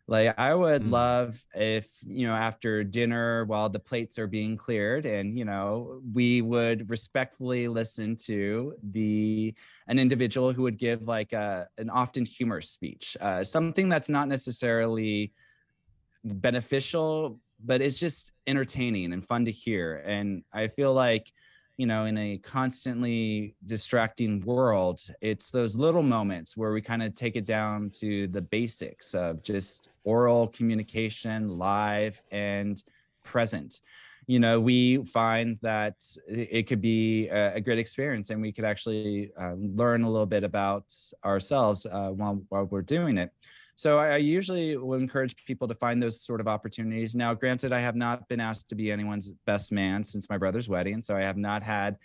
[0.08, 0.92] Like I would mm.
[0.92, 6.02] love if, you know, after dinner while the plates are being cleared and, you know,
[6.14, 9.54] we would respectfully listen to the
[9.88, 14.28] an individual who would give like a an often humorous speech, uh, something that's not
[14.28, 15.32] necessarily
[16.24, 20.02] beneficial but it's just entertaining and fun to hear.
[20.06, 21.32] And I feel like,
[21.78, 27.16] you know, in a constantly distracting world, it's those little moments where we kind of
[27.16, 32.84] take it down to the basics of just oral communication, live and
[33.24, 33.82] present.
[34.28, 35.96] you know, we find that
[36.28, 40.44] it could be a, great experience and we could actually uh, learn a little bit
[40.44, 40.86] about
[41.26, 43.32] ourselves uh, while, while we're doing it.
[43.82, 47.16] So I, I usually will encourage people to find those sort of opportunities.
[47.16, 50.70] Now, granted, I have not been asked to be anyone's best man since my brother's
[50.70, 51.98] wedding, so I have not had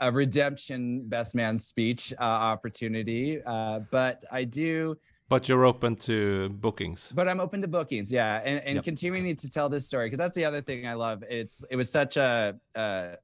[0.00, 4.98] a redemption best man speech uh, opportunity, uh, but I do.
[5.30, 7.10] But you're open to bookings.
[7.16, 8.84] But I'm open to bookings, yeah, and, and yep.
[8.84, 11.24] continuing to tell this story because that's the other thing I love.
[11.30, 13.16] It's it was such a, a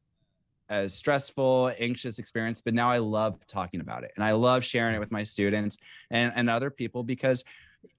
[0.70, 4.94] a stressful, anxious experience, but now I love talking about it and I love sharing
[4.94, 5.76] it with my students
[6.10, 7.44] and, and other people because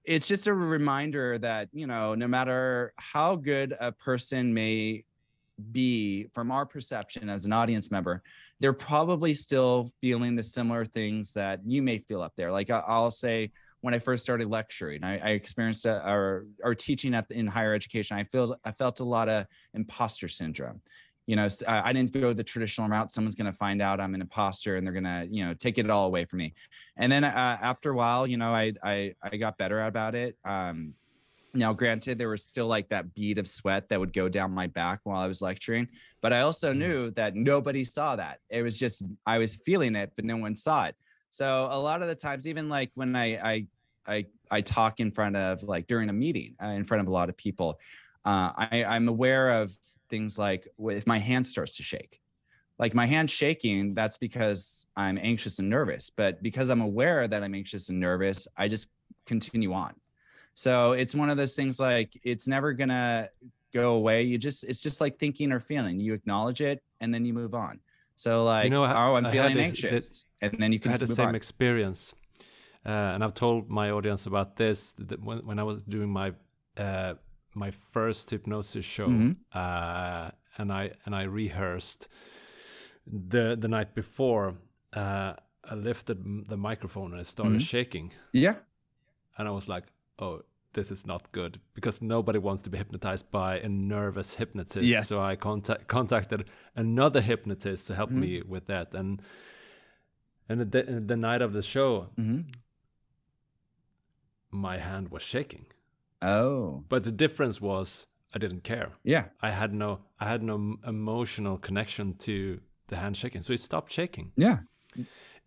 [0.04, 5.04] it's just a reminder that you know no matter how good a person may
[5.70, 8.22] be from our perception as an audience member
[8.58, 12.50] they're probably still feeling the similar things that you may feel up there.
[12.50, 17.30] Like i'll say when i first started lecturing i, I experienced or, or teaching at
[17.30, 20.80] in higher education i feel i felt a lot of imposter syndrome
[21.26, 24.20] you know i didn't go the traditional route someone's going to find out i'm an
[24.20, 26.54] imposter and they're going to you know take it all away from me.
[26.96, 30.36] And then uh, after a while you know i i, I got better about it
[30.44, 30.94] um,
[31.54, 34.66] now granted there was still like that bead of sweat that would go down my
[34.66, 35.88] back while i was lecturing
[36.20, 36.78] but i also mm-hmm.
[36.80, 38.38] knew that nobody saw that.
[38.50, 40.96] It was just i was feeling it but no one saw it.
[41.30, 43.66] So a lot of the times even like when i i
[44.06, 47.12] i, I talk in front of like during a meeting uh, in front of a
[47.12, 47.78] lot of people
[48.24, 49.76] uh, I, i'm aware of
[50.12, 50.62] things like
[51.00, 52.14] if my hand starts to shake.
[52.78, 57.40] Like my hand shaking that's because i'm anxious and nervous but because i'm aware that
[57.44, 58.88] i'm anxious and nervous i just
[59.26, 59.92] continue on.
[60.54, 63.28] So it's one of those things like it's never gonna
[63.72, 64.22] go away.
[64.22, 66.00] You just it's just like thinking or feeling.
[66.00, 67.80] You acknowledge it and then you move on.
[68.16, 70.92] So like you know, oh i'm I feeling anxious this, and then you can I
[70.92, 71.34] had the same on.
[71.34, 72.14] experience
[72.84, 76.28] uh, and i've told my audience about this that when, when i was doing my
[76.76, 77.14] uh,
[77.54, 79.32] my first hypnosis show, mm-hmm.
[79.52, 82.08] uh, and I and I rehearsed
[83.06, 84.54] the the night before.
[84.92, 85.34] Uh,
[85.64, 87.60] I lifted the microphone and it started mm-hmm.
[87.60, 88.12] shaking.
[88.32, 88.56] Yeah,
[89.38, 89.84] and I was like,
[90.18, 90.42] "Oh,
[90.72, 94.84] this is not good," because nobody wants to be hypnotized by a nervous hypnotist.
[94.84, 95.08] Yes.
[95.08, 98.20] So I contact, contacted another hypnotist to help mm-hmm.
[98.20, 99.22] me with that, and
[100.48, 102.40] and the, the night of the show, mm-hmm.
[104.50, 105.66] my hand was shaking.
[106.22, 106.84] Oh.
[106.88, 108.92] But the difference was I didn't care.
[109.04, 109.26] Yeah.
[109.40, 113.42] I had no I had no emotional connection to the hand shaking.
[113.42, 114.32] So it stopped shaking.
[114.36, 114.60] Yeah.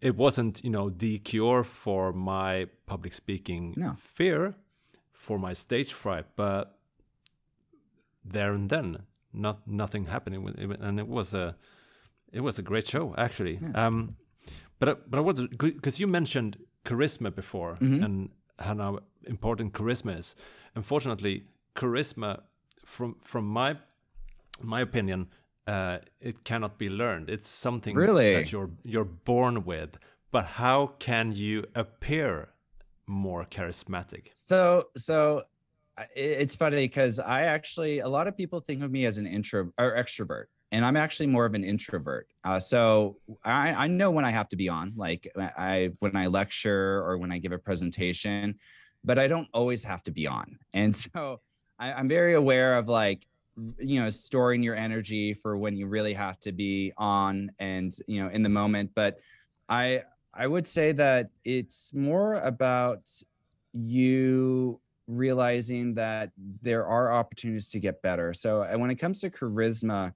[0.02, 3.96] It wasn't, you know, the cure for my public speaking no.
[3.98, 4.56] fear,
[5.14, 6.78] for my stage fright, but
[8.24, 9.04] there and then
[9.34, 11.56] not nothing happening and it was a
[12.32, 13.60] it was a great show actually.
[13.62, 13.86] Yeah.
[13.86, 14.16] Um
[14.80, 18.04] but but I was because you mentioned charisma before mm-hmm.
[18.04, 20.36] and how important charisma is
[20.76, 21.44] unfortunately,
[21.76, 22.42] charisma,
[22.86, 23.78] from from my
[24.62, 25.28] my opinion,
[25.68, 27.30] uh, it cannot be learned.
[27.30, 28.36] It's something really?
[28.36, 29.98] that you're you're born with.
[30.32, 32.50] But how can you appear
[33.08, 34.28] more charismatic?
[34.34, 35.44] So so
[36.16, 39.72] it's funny because I actually a lot of people think of me as an intro
[39.78, 42.28] or extrovert, and I'm actually more of an introvert.
[42.44, 46.28] Uh, so I, I know when I have to be on, like I when I
[46.28, 48.56] lecture or when I give a presentation
[49.06, 50.58] but I don't always have to be on.
[50.74, 51.18] And mm-hmm.
[51.18, 51.40] so
[51.80, 53.28] I, I'm very aware of like,
[53.80, 58.22] you know, storing your energy for when you really have to be on and, you
[58.22, 58.92] know, in the moment.
[58.96, 59.20] But
[59.70, 60.04] I,
[60.34, 63.10] I would say that it's more about
[63.74, 66.32] you realizing that
[66.62, 68.34] there are opportunities to get better.
[68.34, 70.14] So uh, when it comes to charisma,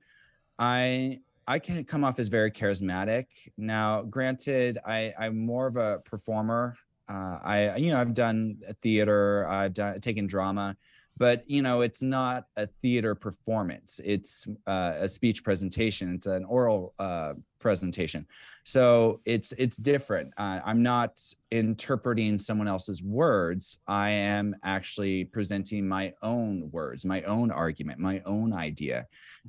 [0.57, 3.25] I I can come off as very charismatic.
[3.57, 6.75] Now, granted, I, I'm more of a performer
[7.09, 10.77] uh, I you know I've done theater, I've done taken drama,
[11.17, 13.99] but you know it's not a theater performance.
[14.03, 16.13] It's uh, a speech presentation.
[16.13, 18.27] It's an oral uh, presentation,
[18.63, 20.33] so it's it's different.
[20.37, 23.79] Uh, I'm not interpreting someone else's words.
[23.87, 29.07] I am actually presenting my own words, my own argument, my own idea,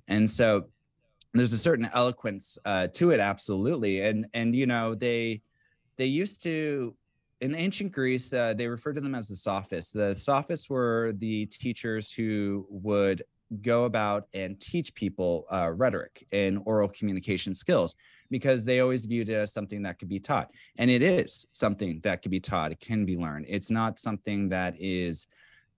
[0.09, 0.65] and so
[1.35, 4.01] there's a certain eloquence uh, to it, absolutely.
[4.01, 5.43] And and you know they
[5.97, 6.95] they used to
[7.41, 9.93] in ancient Greece, uh, they referred to them as the sophists.
[9.93, 13.22] The sophists were the teachers who would
[13.62, 17.95] go about and teach people uh, rhetoric and oral communication skills
[18.30, 20.51] because they always viewed it as something that could be taught.
[20.76, 23.47] And it is something that could be taught, it can be learned.
[23.49, 25.26] It's not something that is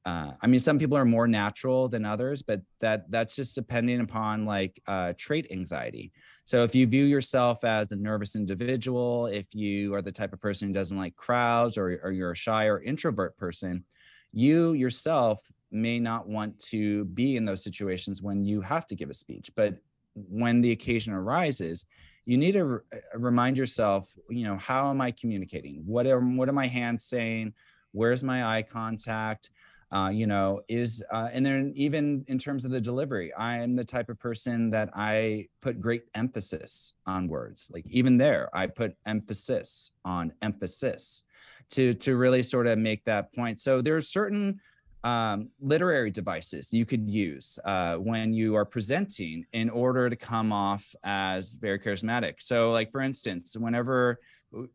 [0.04, 4.00] uh, I mean, some people are more natural than others, but that that's just depending
[4.00, 6.12] upon like uh, trait anxiety.
[6.44, 10.40] So if you view yourself as a nervous individual, if you are the type of
[10.40, 13.84] person who doesn't like crowds, or, or you're a shy or introvert person,
[14.32, 15.40] you yourself
[15.70, 19.50] may not want to be in those situations when you have to give a speech,
[19.54, 19.76] but
[20.14, 21.84] when the occasion arises,
[22.24, 25.82] you need to re- uh, remind yourself, you know, how am I communicating?
[25.86, 27.54] What are what are my hands saying?
[27.92, 29.50] Where's my eye contact?
[29.92, 33.76] Uh, you know, is uh, and then even in terms of the delivery, I am
[33.76, 37.70] the type of person that I put great emphasis on words.
[37.70, 41.24] Like even there, I put emphasis on emphasis
[41.70, 43.60] to to really sort of make that point.
[43.60, 44.60] So there are certain
[45.04, 50.52] um, literary devices you could use uh, when you are presenting in order to come
[50.52, 52.34] off as very charismatic.
[52.38, 54.20] So, like for instance, whenever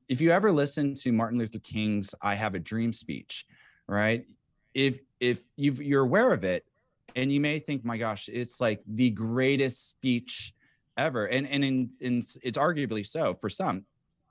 [0.09, 3.45] if you ever listen to Martin Luther King's "I Have a Dream" speech,
[3.87, 4.25] right?
[4.73, 6.65] If if you are aware of it,
[7.15, 10.53] and you may think, "My gosh, it's like the greatest speech
[10.97, 13.85] ever," and and in, in it's arguably so for some.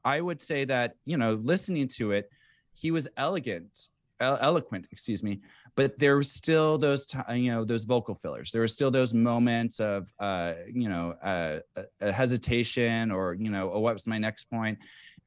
[0.04, 2.30] I would say that you know, listening to it,
[2.74, 3.88] he was elegant
[4.20, 5.40] eloquent excuse me
[5.74, 9.78] but there were still those you know those vocal fillers there were still those moments
[9.78, 11.58] of uh you know uh,
[12.00, 14.78] a hesitation or you know oh what's my next point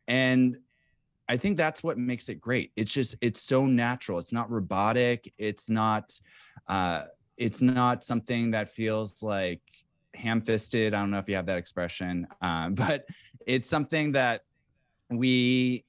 [0.08, 0.58] and
[1.30, 2.72] i think that's what makes it great.
[2.76, 4.20] It's just it's so natural.
[4.20, 5.32] It's not robotic.
[5.38, 6.20] It's not
[6.68, 7.04] uh
[7.38, 9.62] it's not something that feels like
[10.16, 10.94] ham-fisted.
[10.94, 13.06] I don't know if you have that expression um, but
[13.46, 14.42] it's something that
[15.10, 15.86] we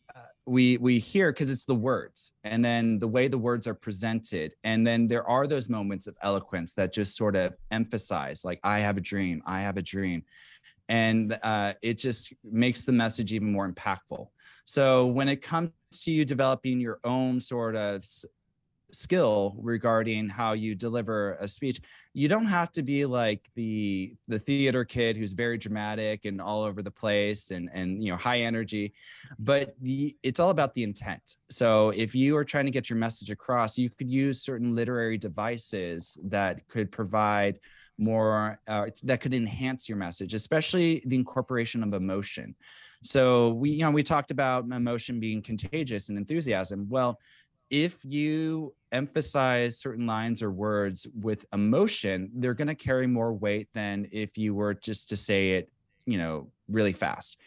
[0.46, 4.54] we we hear because it's the words and then the way the words are presented.
[4.64, 8.80] And then there are those moments of eloquence that just sort of emphasize like i
[8.80, 9.42] have a dream.
[9.46, 10.24] I have a dream.
[10.88, 14.26] And uh, it just makes the message even more impactful
[14.70, 18.04] so when it comes to you developing your own sort of
[18.92, 21.80] skill regarding how you deliver a speech
[22.12, 26.62] you don't have to be like the the theater kid who's very dramatic and all
[26.62, 28.92] over the place and and you know high energy
[29.40, 31.36] but the it's all about the intent.
[31.50, 35.18] So if you are trying to get your message across you could use certain literary
[35.18, 37.58] devices that could provide
[37.98, 42.54] more uh, that could enhance your message especially the incorporation of emotion
[43.02, 47.18] so we you know we talked about emotion being contagious and enthusiasm well
[47.70, 53.68] if you emphasize certain lines or words with emotion, they're going to carry more weight
[53.72, 55.70] than if you were just to say it,
[56.04, 57.38] you know, really fast.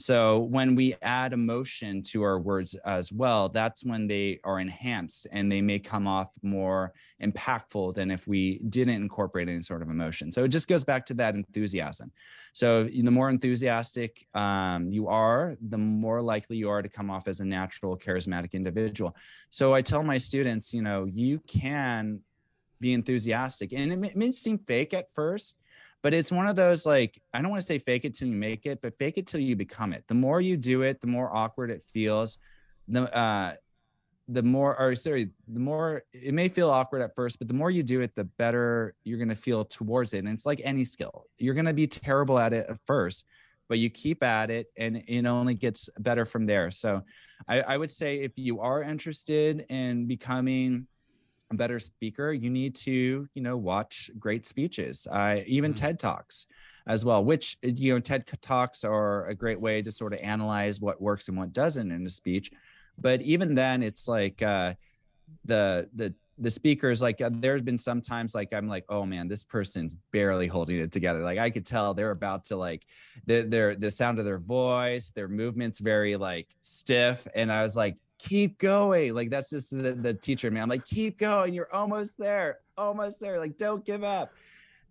[0.00, 5.26] So when we add emotion to our words as well, that's when they are enhanced
[5.32, 9.90] and they may come off more impactful than if we didn't incorporate any sort of
[9.90, 10.30] emotion.
[10.30, 12.12] So it just goes back to that enthusiasm.
[12.52, 17.26] So the more enthusiastic um, you are, the more likely you are to come off
[17.26, 19.16] as a natural, charismatic individual.
[19.50, 22.20] So I tell my students, you know, you can
[22.80, 25.56] be enthusiastic and it may, it may seem fake at first
[26.02, 28.34] but it's one of those like i don't want to say fake it till you
[28.34, 30.04] make it but fake it till you become it.
[30.08, 32.38] The more you do it the more awkward it feels
[32.86, 33.54] the uh
[34.28, 37.70] the more or sorry the more it may feel awkward at first but the more
[37.70, 40.84] you do it the better you're going to feel towards it and it's like any
[40.84, 41.24] skill.
[41.38, 43.24] You're going to be terrible at it at first
[43.68, 46.70] but you keep at it and it only gets better from there.
[46.70, 47.02] So
[47.46, 50.86] I, I would say if you are interested in becoming
[51.54, 55.78] better speaker, you need to, you know, watch great speeches, uh, even mm-hmm.
[55.78, 56.46] TED Talks
[56.86, 60.20] as well, which, uh, you know, TED Talks are a great way to sort of
[60.20, 62.50] analyze what works and what doesn't in a speech.
[62.98, 64.74] But even then, it's like uh,
[65.44, 69.44] the, the, the speakers like uh, there's been sometimes like i'm like oh man this
[69.44, 72.86] person's barely holding it together like i could tell they're about to like
[73.26, 77.74] the their the sound of their voice their movements very like stiff and i was
[77.74, 79.14] like keep going.
[79.14, 80.64] Like that's just the, the teacher man.
[80.64, 81.54] I'm like, keep going.
[81.54, 82.58] You're almost there.
[82.76, 83.38] Almost there.
[83.38, 84.32] Like, don't give up.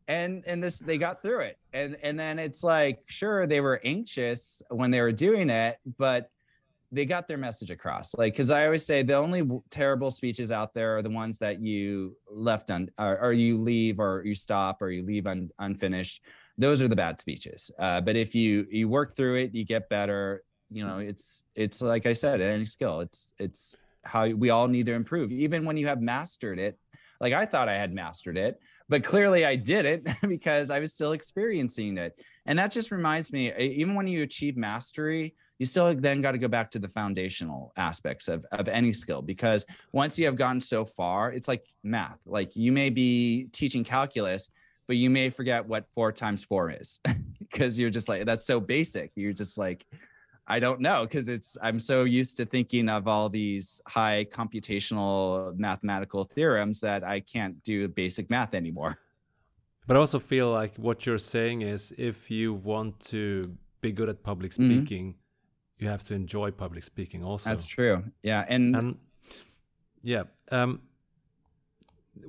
[0.08, 1.58] And and this they got through it.
[1.74, 6.30] And and then it's like, sure, they were anxious when they were doing it, but
[6.92, 8.16] they got their message across.
[8.16, 11.60] Like, because I always say the only terrible speeches out there are the ones that
[11.60, 16.24] you left on, or, or you leave, or you stop, or you leave un, unfinished.
[16.58, 17.70] Those are the bad speeches.
[17.78, 21.82] Uh, but if you you work through it, you get better you know it's it's
[21.82, 23.02] like i said any skill.
[23.02, 25.32] It's it's how we all need to improve.
[25.32, 26.78] Even when you have mastered it
[27.20, 31.12] like i thought i had mastered it but clearly i didn't because i was still
[31.14, 32.18] experiencing it.
[32.46, 36.38] And that just reminds me even when you achieve mastery you still then got to
[36.38, 40.62] go back to the foundational aspects of, of any skill because once you have gotten
[40.62, 42.20] so far it's like math.
[42.26, 44.50] Like you may be teaching calculus
[44.88, 47.00] but you may forget what four times four is
[47.40, 49.12] because you're just like that's so basic.
[49.16, 49.86] You're just like
[50.48, 55.58] I don't know because it's I'm so used to thinking of all these high computational
[55.58, 58.98] mathematical theorems that I can't do basic math anymore.
[59.88, 64.10] But I also feel like what you're saying is if you want to be good
[64.10, 64.80] at public mm-hmm.
[64.80, 65.84] speaking, mm-hmm.
[65.84, 67.50] you have to enjoy public speaking also.
[67.50, 68.04] That's true.
[68.24, 68.98] Yeah, and, and
[70.02, 70.82] yeah, um,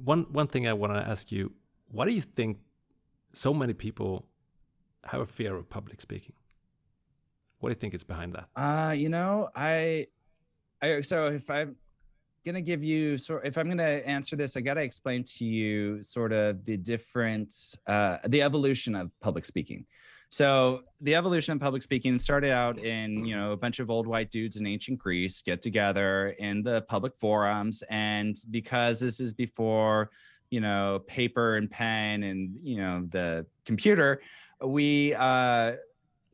[0.05, 1.53] one one thing I want to ask you:
[1.91, 2.59] Why do you think
[3.33, 4.27] so many people
[5.05, 6.35] have a fear of public speaking?
[7.61, 8.49] What do you think is behind that?
[8.57, 10.07] Uh, you know, I,
[10.81, 11.77] I so if I'm
[12.47, 16.33] gonna give you sort, if I'm gonna answer this, I gotta explain to you sort
[16.33, 19.87] of the different, uh, the evolution of public speaking.
[20.31, 24.07] So the evolution of public speaking started out in, you know, a bunch of old
[24.07, 27.83] white dudes in ancient Greece get together in the public forums.
[27.89, 30.11] And because this is before,
[30.51, 34.21] you know, paper and pen and, you know, the computer,
[34.63, 35.77] we, uh,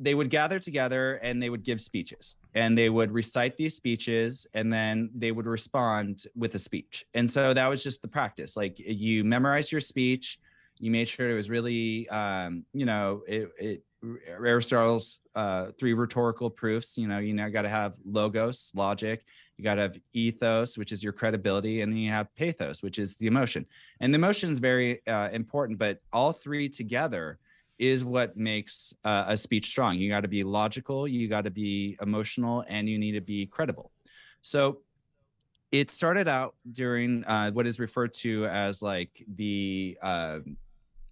[0.00, 4.46] they would gather together and they would give speeches and they would recite these speeches
[4.54, 7.04] and then they would respond with a speech.
[7.14, 8.56] And so that was just the practice.
[8.56, 10.38] Like you memorize your speech,
[10.78, 13.82] you made sure it was really, um, you know, it, it
[14.28, 16.98] Aristotle's uh, three rhetorical proofs.
[16.98, 19.24] You know, you now got to have logos, logic.
[19.56, 22.98] You got to have ethos, which is your credibility, and then you have pathos, which
[22.98, 23.64] is the emotion.
[24.00, 27.38] And the emotion is very uh, important, but all three together
[27.78, 29.96] is what makes uh, a speech strong.
[29.96, 33.46] You got to be logical, you got to be emotional, and you need to be
[33.46, 33.90] credible.
[34.42, 34.78] So
[35.72, 40.38] it started out during uh, what is referred to as like the uh,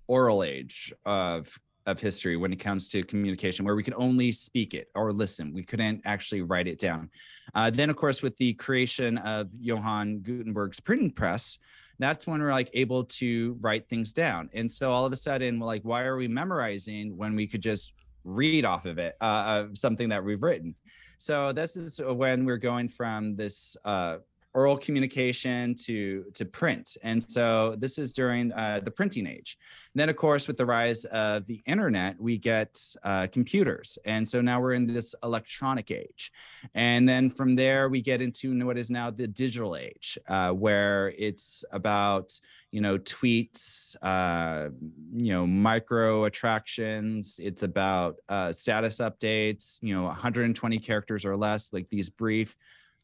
[0.07, 4.73] oral age of of history when it comes to communication where we could only speak
[4.73, 7.11] it or listen we couldn't actually write it down
[7.57, 11.59] uh, then of course with the creation of johann gutenberg's printing press
[12.03, 14.51] that's when we're like able to write things down.
[14.55, 17.63] And so all of a sudden we're like why are we memorizing when we could
[17.63, 17.93] just
[18.25, 20.75] read off of it uh, of something that we've written?
[21.19, 24.17] So this is when we're going from this uh,
[24.55, 26.97] oral communication to to print.
[27.03, 29.57] And so this is during uh, the printing age.
[29.95, 33.99] And then of course with the rise of the internet we get uh, computers.
[34.05, 36.33] And so now we're in this electronic age.
[36.75, 41.13] And then from there we get into what is now the digital age uh, where
[41.17, 42.39] it's about
[42.71, 44.71] you know tweets uh,
[45.15, 47.41] you know micro attractions.
[47.43, 52.55] It's about uh, status updates you know 120 characters or less like these brief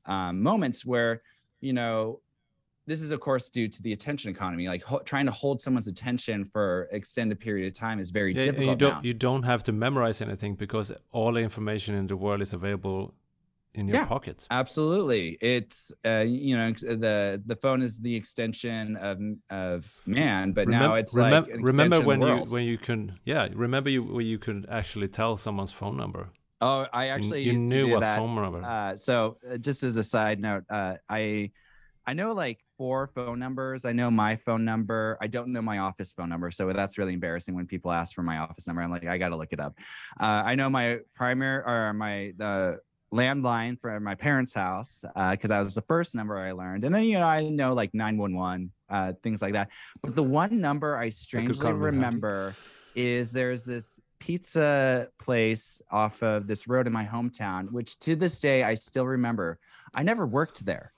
[0.06, 1.22] um, moments where
[1.60, 2.20] you know,
[2.86, 4.66] this is of course due to the attention economy.
[4.66, 8.46] Like ho- trying to hold someone's attention for extended period of time is very yeah,
[8.46, 8.68] difficult.
[8.68, 9.00] you don't now.
[9.02, 13.14] you don't have to memorize anything because all the information in the world is available
[13.74, 14.46] in your yeah, pocket.
[14.50, 19.20] Absolutely, it's uh, you know the the phone is the extension of
[19.50, 24.02] of man, but now it's like remember when you when you can yeah remember you
[24.02, 26.30] when you could actually tell someone's phone number.
[26.60, 28.18] Oh, I actually you, you knew what that.
[28.18, 28.64] phone number.
[28.64, 31.52] Uh, so uh, just as a side note, uh, I
[32.06, 33.84] I know like four phone numbers.
[33.84, 35.18] I know my phone number.
[35.20, 38.22] I don't know my office phone number, so that's really embarrassing when people ask for
[38.22, 38.82] my office number.
[38.82, 39.74] I'm like, I got to look it up.
[40.20, 42.80] Uh, I know my primary or my the
[43.12, 46.94] landline for my parents' house because uh, that was the first number I learned, and
[46.94, 49.68] then you know I know like 911, uh, things like that.
[50.02, 52.54] But the one number I strangely remember
[52.94, 58.40] is there's this pizza place off of this road in my hometown, which to this
[58.40, 59.58] day I still remember.
[59.94, 60.92] I never worked there.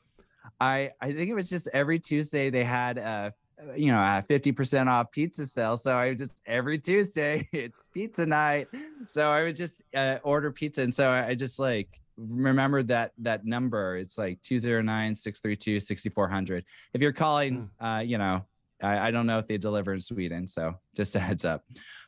[0.58, 3.34] I I think it was just every Tuesday they had a
[3.76, 8.68] you know a 50% off pizza sale so i just every tuesday it's pizza night
[9.06, 13.44] so i would just uh, order pizza and so i just like remembered that that
[13.44, 17.84] number it's like 209 632 6400 if you're calling hmm.
[17.84, 18.44] uh you know
[18.82, 21.64] I, I don't know if they deliver in sweden so just a heads up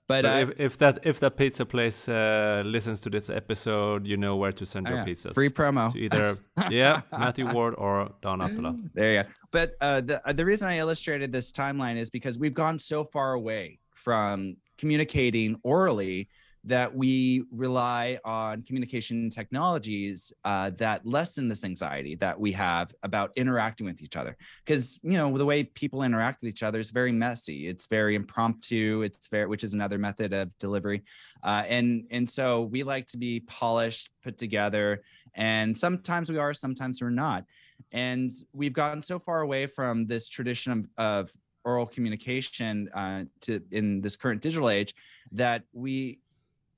[0.08, 4.06] but, but uh, if, if that if that pizza place uh, listens to this episode,
[4.06, 5.06] you know where to send your oh, yeah.
[5.06, 5.34] pizzas.
[5.34, 5.92] Free promo.
[5.92, 6.38] To either
[6.70, 8.78] yeah, Matthew Ward or Dan Ahtola.
[8.94, 9.28] There you go.
[9.52, 13.04] But uh, the uh, the reason I illustrated this timeline is because we've gone so
[13.04, 16.28] far away from communicating orally
[16.64, 23.32] that we rely on communication technologies uh, that lessen this anxiety that we have about
[23.36, 24.36] interacting with each other.
[24.64, 27.66] Because you know the way people interact with each other is very messy.
[27.66, 29.02] It's very impromptu.
[29.02, 31.02] It's very which is another method of delivery.
[31.42, 35.02] Uh, and and so we like to be polished put together
[35.34, 37.44] and sometimes we are sometimes we're not.
[37.90, 41.32] And we've gotten so far away from this tradition of, of
[41.64, 44.94] oral communication uh, to in this current digital age
[45.32, 46.18] that we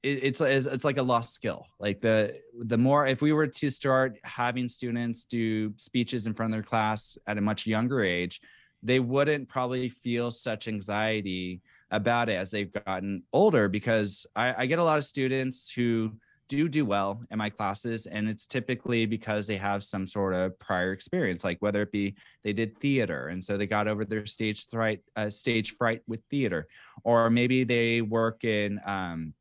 [0.05, 1.66] it's it's like a lost skill.
[1.81, 6.52] Like the the more if we were to start having students do speeches in front
[6.52, 8.40] of their class at a much younger age,
[8.82, 14.66] they wouldn't probably feel such anxiety about it as they've gotten older because I, I
[14.66, 16.12] get a lot of students who
[16.48, 20.59] do do well in my classes and it's typically because they have some sort of
[20.59, 24.26] prior experience like whether it be they did theater and so they got over their
[24.26, 26.66] stage fright uh, stage fright with theater
[27.02, 29.32] or maybe they work in um,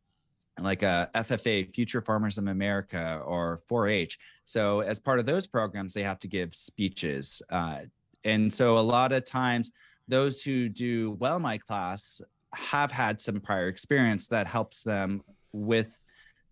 [0.60, 4.20] like a FFA, Future Farmers of America, or 4-H.
[4.46, 7.80] So as part of those programs, they have to give speeches, uh,
[8.24, 9.72] and so a lot of times
[10.08, 12.22] those who do well my class
[12.54, 16.02] have had some prior experience that helps them with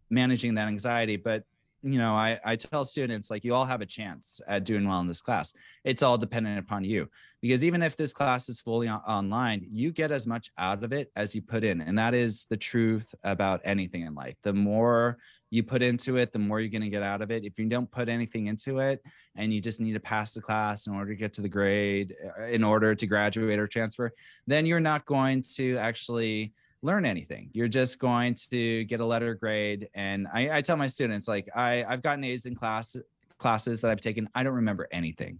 [0.09, 1.15] managing that anxiety.
[1.15, 1.43] But
[1.83, 4.99] you know, I, I tell students like you all have a chance at doing well
[4.99, 5.53] in this class.
[5.83, 7.09] It's all dependent upon you
[7.41, 10.93] because even if this class is fully on- online, you get as much out of
[10.93, 11.81] it as you put in.
[11.81, 14.35] And that is the truth about anything in life.
[14.43, 15.17] The more
[15.49, 17.43] you put into it, the more you're going to get out of it.
[17.43, 19.03] If you don't put anything into it
[19.35, 22.15] and you just need to pass the class in order to get to the grade,
[22.39, 24.13] uh, in order to graduate or transfer,
[24.45, 27.49] then you're not going to actually learn anything.
[27.53, 29.89] You're just going to get a letter grade.
[29.93, 32.97] And I, I tell my students, like I, I've gotten A's in class
[33.37, 35.39] classes that I've taken, I don't remember anything.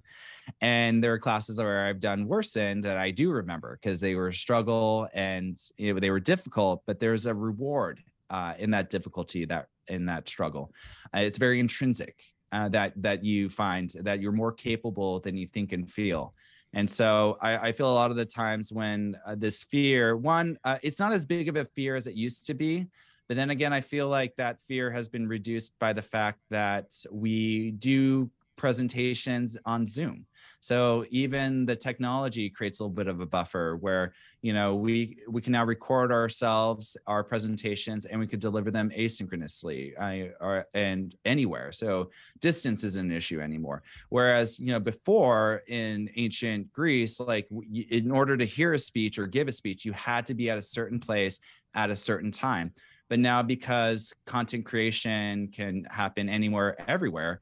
[0.60, 4.16] And there are classes where I've done worse in that I do remember because they
[4.16, 8.72] were a struggle and you know, they were difficult, but there's a reward uh, in
[8.72, 10.74] that difficulty, that in that struggle.
[11.16, 12.16] Uh, it's very intrinsic
[12.52, 16.34] uh, that that you find that you're more capable than you think and feel.
[16.74, 20.58] And so I, I, feel a lot of the times when uh, this fear, one,
[20.64, 22.88] uh, it's not as big of a fear as it used to be.
[23.28, 26.92] But then again, I feel like that fear has been reduced by the fact that
[27.12, 30.26] we do presentations on Zoom.
[30.62, 34.14] So even the technology creates a little bit of a buffer where
[34.44, 38.92] you know we we can now record ourselves our presentations and we could deliver them
[38.92, 41.72] asynchronously I, or, and anywhere.
[41.72, 43.82] So distance isn't an issue anymore.
[44.10, 49.26] Whereas you know before in ancient Greece, like in order to hear a speech or
[49.26, 51.40] give a speech, you had to be at a certain place
[51.74, 52.72] at a certain time.
[53.10, 57.42] But now because content creation can happen anywhere, everywhere,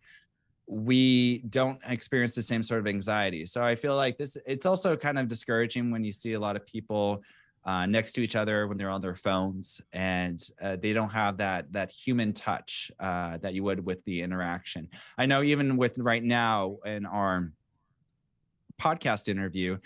[0.70, 3.44] we don't experience the same sort of anxiety.
[3.48, 6.56] So I feel like this, it's also kind of discouraging when you see a lot
[6.56, 7.24] of people
[7.66, 11.38] uh, next to each other when they're on their phones and uh, they don't have
[11.38, 14.88] that that human touch uh, that you would with the interaction.
[15.18, 17.52] I know even with right now in our
[18.80, 19.78] podcast interview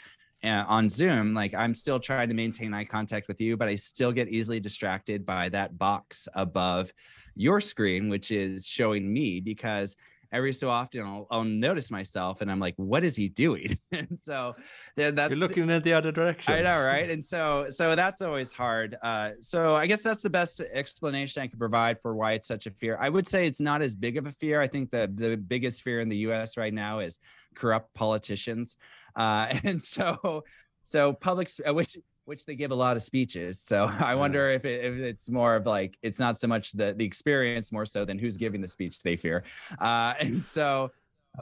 [0.43, 3.75] uh, on Zoom, like I'm still trying to maintain eye contact with you, but I
[3.75, 6.93] still get easily distracted by that box above
[7.35, 9.95] your screen, which is showing me because
[10.33, 13.77] every so often I'll, I'll notice myself and I'm like, what is he doing?
[13.91, 14.55] and so
[14.97, 16.53] that's you're looking in the other direction.
[16.53, 17.09] I know, right?
[17.13, 18.97] And so so that's always hard.
[19.03, 22.65] Uh, so I guess that's the best explanation I could provide for why it's such
[22.65, 22.97] a fear.
[22.99, 24.59] I would say it's not as big of a fear.
[24.59, 26.57] I think the the biggest fear in the U.S.
[26.57, 27.19] right now is
[27.53, 28.77] corrupt politicians,
[29.15, 30.43] uh, and so
[30.81, 33.59] so public which which they give a lot of speeches.
[33.59, 36.93] So I wonder if, it, if it's more of like it's not so much the
[36.93, 39.43] the experience more so than who's giving the speech they fear.
[39.79, 40.91] Uh, and so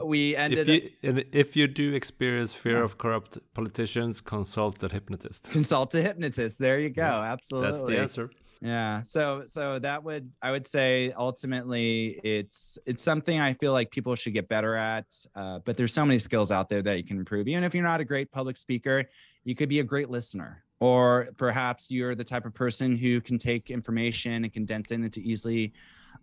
[0.02, 0.68] we ended.
[0.68, 2.84] If you, if you do experience fear yeah.
[2.84, 5.50] of corrupt politicians, consult a hypnotist.
[5.52, 6.58] Consult a hypnotist.
[6.58, 7.02] There you go.
[7.02, 7.32] Yeah.
[7.32, 7.70] Absolutely.
[7.70, 8.30] That's the answer.
[8.62, 9.02] Yeah.
[9.02, 14.14] So so that would I would say ultimately it's it's something I feel like people
[14.14, 15.06] should get better at.
[15.34, 17.48] Uh, but there's so many skills out there that you can improve.
[17.48, 19.04] Even if you're not a great public speaker,
[19.44, 23.38] you could be a great listener or perhaps you're the type of person who can
[23.38, 25.72] take information and condense it into easily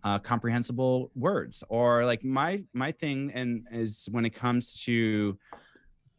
[0.04, 1.64] uh, comprehensible words.
[1.70, 5.38] Or like my my thing and is when it comes to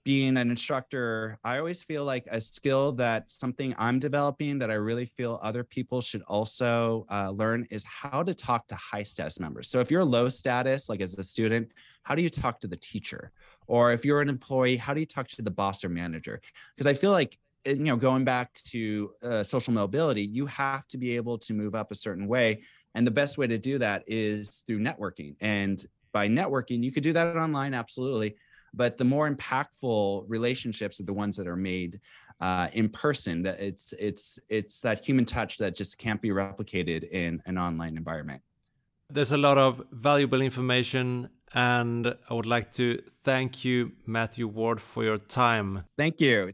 [0.04, 4.74] being an instructor i always feel like a skill that something i'm developing that i
[4.74, 9.40] really feel other people should also uh, learn is how to talk to high status
[9.40, 9.70] members.
[9.70, 12.78] So if you're low status like as a student how do you talk to the
[12.78, 13.32] teacher?
[13.68, 16.42] Or if you're an employee how do you talk to the boss or manager?
[16.76, 20.98] Because i feel like you know going back to uh, social mobility you have to
[20.98, 22.62] be able to move up a certain way
[22.96, 27.04] and the best way to do that is through networking and by networking you could
[27.04, 28.36] do that online absolutely
[28.74, 32.00] but the more impactful relationships are the ones that are made
[32.40, 37.10] uh, in person that it's it's it's that human touch that just can't be replicated
[37.12, 38.42] in an online environment.
[39.10, 44.82] There's a lot of valuable information and i would like to thank you matthew ward
[44.82, 45.84] for your time.
[45.98, 46.54] Thank you